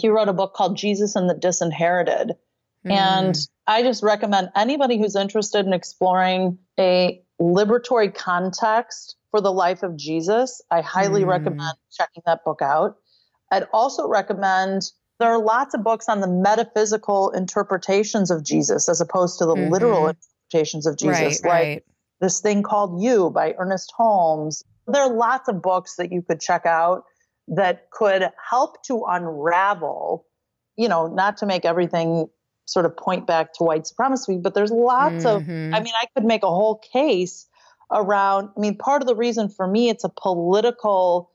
[0.00, 2.36] he wrote a book called Jesus and the Disinherited.
[2.84, 3.48] And mhm.
[3.66, 9.96] I just recommend anybody who's interested in exploring a liberatory context for the life of
[9.96, 11.28] Jesus, I highly Mm.
[11.28, 12.96] recommend checking that book out.
[13.50, 19.00] I'd also recommend there are lots of books on the metaphysical interpretations of Jesus as
[19.00, 19.70] opposed to the Mhm.
[19.70, 21.44] literal interpretations of Jesus, right.
[21.44, 21.84] like Right.
[22.20, 24.64] this thing called You by Ernest Holmes.
[24.86, 27.04] There are lots of books that you could check out
[27.48, 30.24] that could help to unravel,
[30.76, 32.28] you know, not to make everything
[32.64, 35.74] sort of point back to white supremacy, but there's lots of, Mhm.
[35.74, 37.46] I mean, I could make a whole case
[37.90, 41.30] around, I mean, part of the reason for me it's a political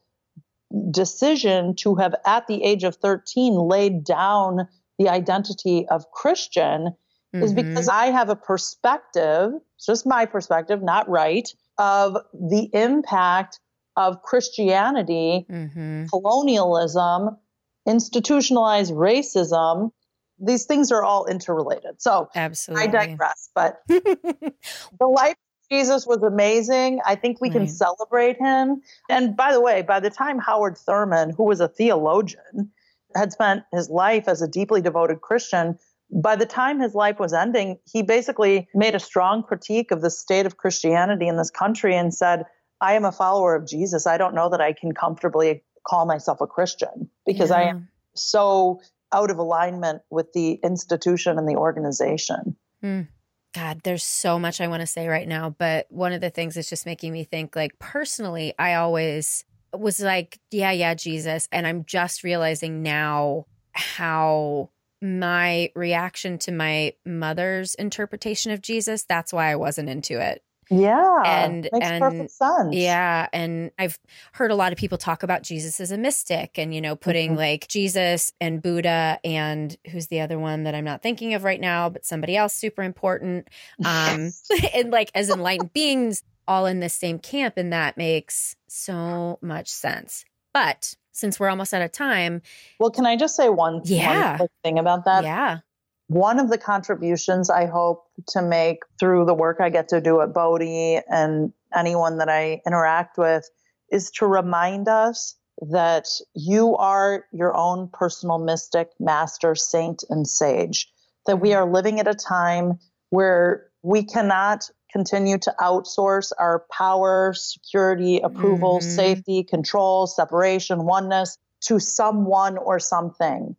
[0.92, 4.68] decision to have, at the age of 13, laid down
[4.98, 6.96] the identity of Christian
[7.34, 7.56] is Mhm.
[7.56, 11.48] because I have a perspective, it's just my perspective, not right,
[11.78, 13.60] of the impact
[13.98, 16.10] of Christianity, Mhm.
[16.10, 17.38] colonialism,
[17.86, 19.92] institutionalized racism.
[20.40, 22.02] These things are all interrelated.
[22.02, 22.30] So
[22.78, 25.36] I digress, but the life
[25.72, 27.00] Jesus was amazing.
[27.06, 28.82] I think we can celebrate him.
[29.10, 32.72] And by the way, by the time Howard Thurman, who was a theologian,
[33.16, 35.78] had spent his life as a deeply devoted Christian,
[36.12, 40.10] by the time his life was ending, he basically made a strong critique of the
[40.10, 42.46] state of Christianity in this country and said,
[42.82, 44.06] I am a follower of Jesus.
[44.06, 47.58] I don't know that I can comfortably call myself a Christian because yeah.
[47.58, 52.56] I am so out of alignment with the institution and the organization.
[52.84, 53.08] Mm.
[53.56, 56.56] God, there's so much I want to say right now, but one of the things
[56.56, 61.48] that's just making me think like personally, I always was like, yeah, yeah, Jesus.
[61.54, 69.32] And I'm just realizing now how my reaction to my mother's interpretation of Jesus, that's
[69.32, 70.44] why I wasn't into it.
[70.70, 71.22] Yeah.
[71.26, 72.76] And makes and perfect sense.
[72.76, 73.28] Yeah.
[73.32, 74.00] And I've
[74.34, 77.32] heard a lot of people talk about Jesus as a mystic and, you know, putting
[77.32, 77.40] mm-hmm.
[77.40, 81.62] like Jesus and Buddha and who's the other one that I'm not thinking of right
[81.62, 83.48] now, but somebody else super important.
[83.84, 84.32] Um
[84.74, 87.56] and like as enlightened beings all in the same camp.
[87.58, 90.26] And that makes so much sense.
[90.54, 92.42] But since we're almost out of time.
[92.80, 94.38] Well, can I just say one, yeah.
[94.38, 95.24] one thing about that?
[95.24, 95.60] Yeah.
[96.08, 100.22] One of the contributions I hope to make through the work I get to do
[100.22, 103.50] at Bodhi and anyone that I interact with
[103.92, 110.92] is to remind us that you are your own personal mystic, master, saint, and sage.
[111.26, 112.80] That we are living at a time
[113.10, 118.90] where we cannot continue to outsource our power, security, approval, mm-hmm.
[118.90, 123.56] safety, control, separation, oneness to someone or something.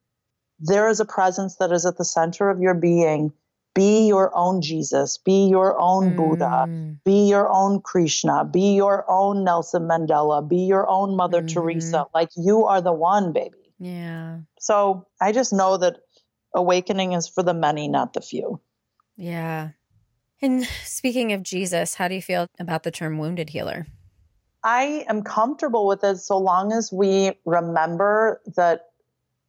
[0.58, 3.32] There is a presence that is at the center of your being.
[3.74, 6.16] Be your own Jesus, be your own mm.
[6.16, 11.60] Buddha, be your own Krishna, be your own Nelson Mandela, be your own Mother mm-hmm.
[11.60, 12.06] Teresa.
[12.14, 13.74] Like you are the one, baby.
[13.78, 14.38] Yeah.
[14.58, 15.98] So I just know that
[16.54, 18.60] awakening is for the many, not the few.
[19.16, 19.72] Yeah.
[20.40, 23.86] And speaking of Jesus, how do you feel about the term wounded healer?
[24.64, 28.86] I am comfortable with it so long as we remember that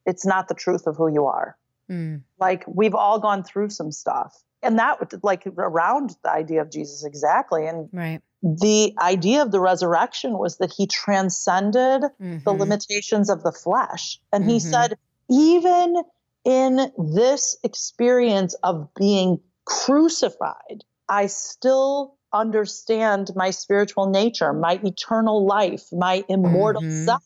[0.07, 1.55] it's not the truth of who you are.
[1.91, 2.23] Mm.
[2.39, 4.35] Like we've all gone through some stuff.
[4.63, 7.67] And that like around the idea of Jesus exactly.
[7.67, 8.21] And right.
[8.41, 12.37] the idea of the resurrection was that he transcended mm-hmm.
[12.43, 14.19] the limitations of the flesh.
[14.33, 14.53] And mm-hmm.
[14.53, 14.97] he said,
[15.29, 16.01] even
[16.43, 25.83] in this experience of being crucified, I still understand my spiritual nature, my eternal life,
[25.91, 27.05] my immortal mm-hmm.
[27.05, 27.23] self.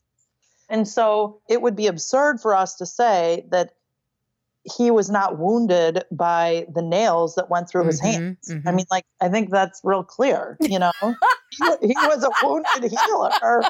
[0.71, 3.73] And so it would be absurd for us to say that
[4.63, 8.49] he was not wounded by the nails that went through mm-hmm, his hands.
[8.49, 8.67] Mm-hmm.
[8.67, 10.91] I mean, like, I think that's real clear, you know?
[11.01, 13.63] he, he, was a wounded healer,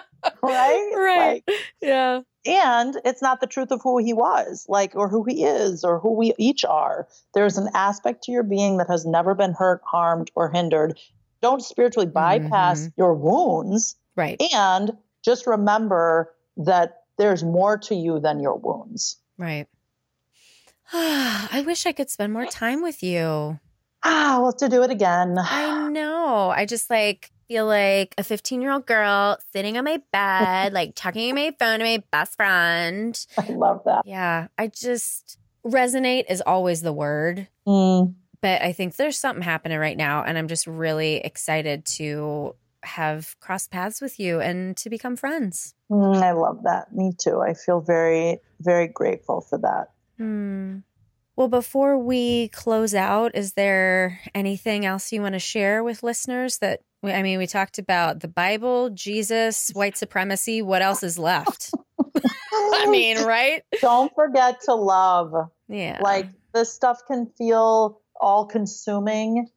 [0.43, 0.91] right?
[0.93, 1.43] Right.
[1.47, 2.21] Like, yeah.
[2.45, 5.99] And it's not the truth of who he was, like, or who he is, or
[5.99, 7.07] who we each are.
[7.33, 10.99] There's an aspect to your being that has never been hurt, harmed, or hindered.
[11.41, 13.01] Don't spiritually bypass mm-hmm.
[13.01, 13.95] your wounds.
[14.15, 14.39] Right.
[14.53, 14.91] And
[15.23, 19.17] just remember that there's more to you than your wounds.
[19.37, 19.67] Right.
[20.93, 23.59] I wish I could spend more time with you.
[24.03, 25.37] Ah, we'll have to do it again.
[25.37, 26.49] I know.
[26.49, 30.93] I just like feel like a 15 year old girl sitting on my bed, like
[30.95, 33.25] talking on my phone to my best friend.
[33.37, 34.03] I love that.
[34.05, 34.47] Yeah.
[34.57, 37.47] I just resonate is always the word.
[37.67, 38.15] Mm.
[38.41, 40.23] But I think there's something happening right now.
[40.23, 45.75] And I'm just really excited to have crossed paths with you and to become friends.
[45.91, 46.93] Mm, I love that.
[46.93, 47.41] Me too.
[47.41, 49.91] I feel very, very grateful for that.
[50.17, 50.79] Hmm.
[51.35, 56.57] Well, before we close out, is there anything else you want to share with listeners
[56.59, 60.61] that I mean, we talked about the Bible, Jesus, white supremacy.
[60.61, 61.71] What else is left?
[62.53, 63.63] I mean, right?
[63.81, 65.33] Don't forget to love.
[65.67, 65.99] Yeah.
[66.01, 69.49] Like this stuff can feel all consuming.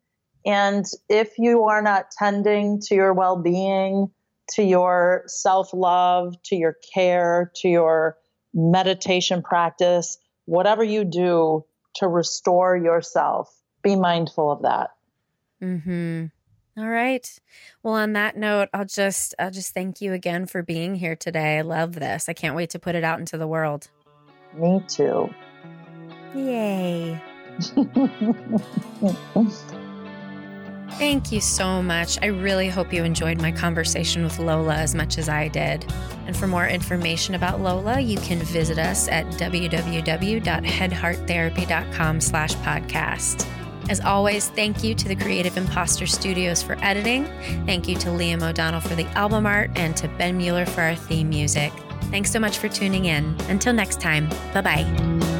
[0.45, 4.11] And if you are not tending to your well being,
[4.51, 8.18] to your self love, to your care, to your
[8.53, 11.64] meditation practice, whatever you do
[11.97, 14.90] to restore yourself, be mindful of that.
[15.61, 16.26] Hmm.
[16.76, 17.38] All right.
[17.82, 21.59] Well, on that note, I'll just I'll just thank you again for being here today.
[21.59, 22.28] I love this.
[22.28, 23.88] I can't wait to put it out into the world.
[24.55, 25.32] Me too.
[26.34, 27.22] Yay.
[30.97, 32.18] Thank you so much.
[32.22, 35.84] I really hope you enjoyed my conversation with Lola as much as I did.
[36.26, 43.49] And for more information about Lola, you can visit us at www.headhearttherapy.com slash podcast.
[43.90, 47.26] As always, thank you to the Creative Imposter Studios for editing.
[47.66, 50.95] Thank you to Liam O'Donnell for the album art and to Ben Mueller for our
[50.95, 51.72] theme music.
[52.05, 53.36] Thanks so much for tuning in.
[53.49, 55.34] Until next time, bye bye.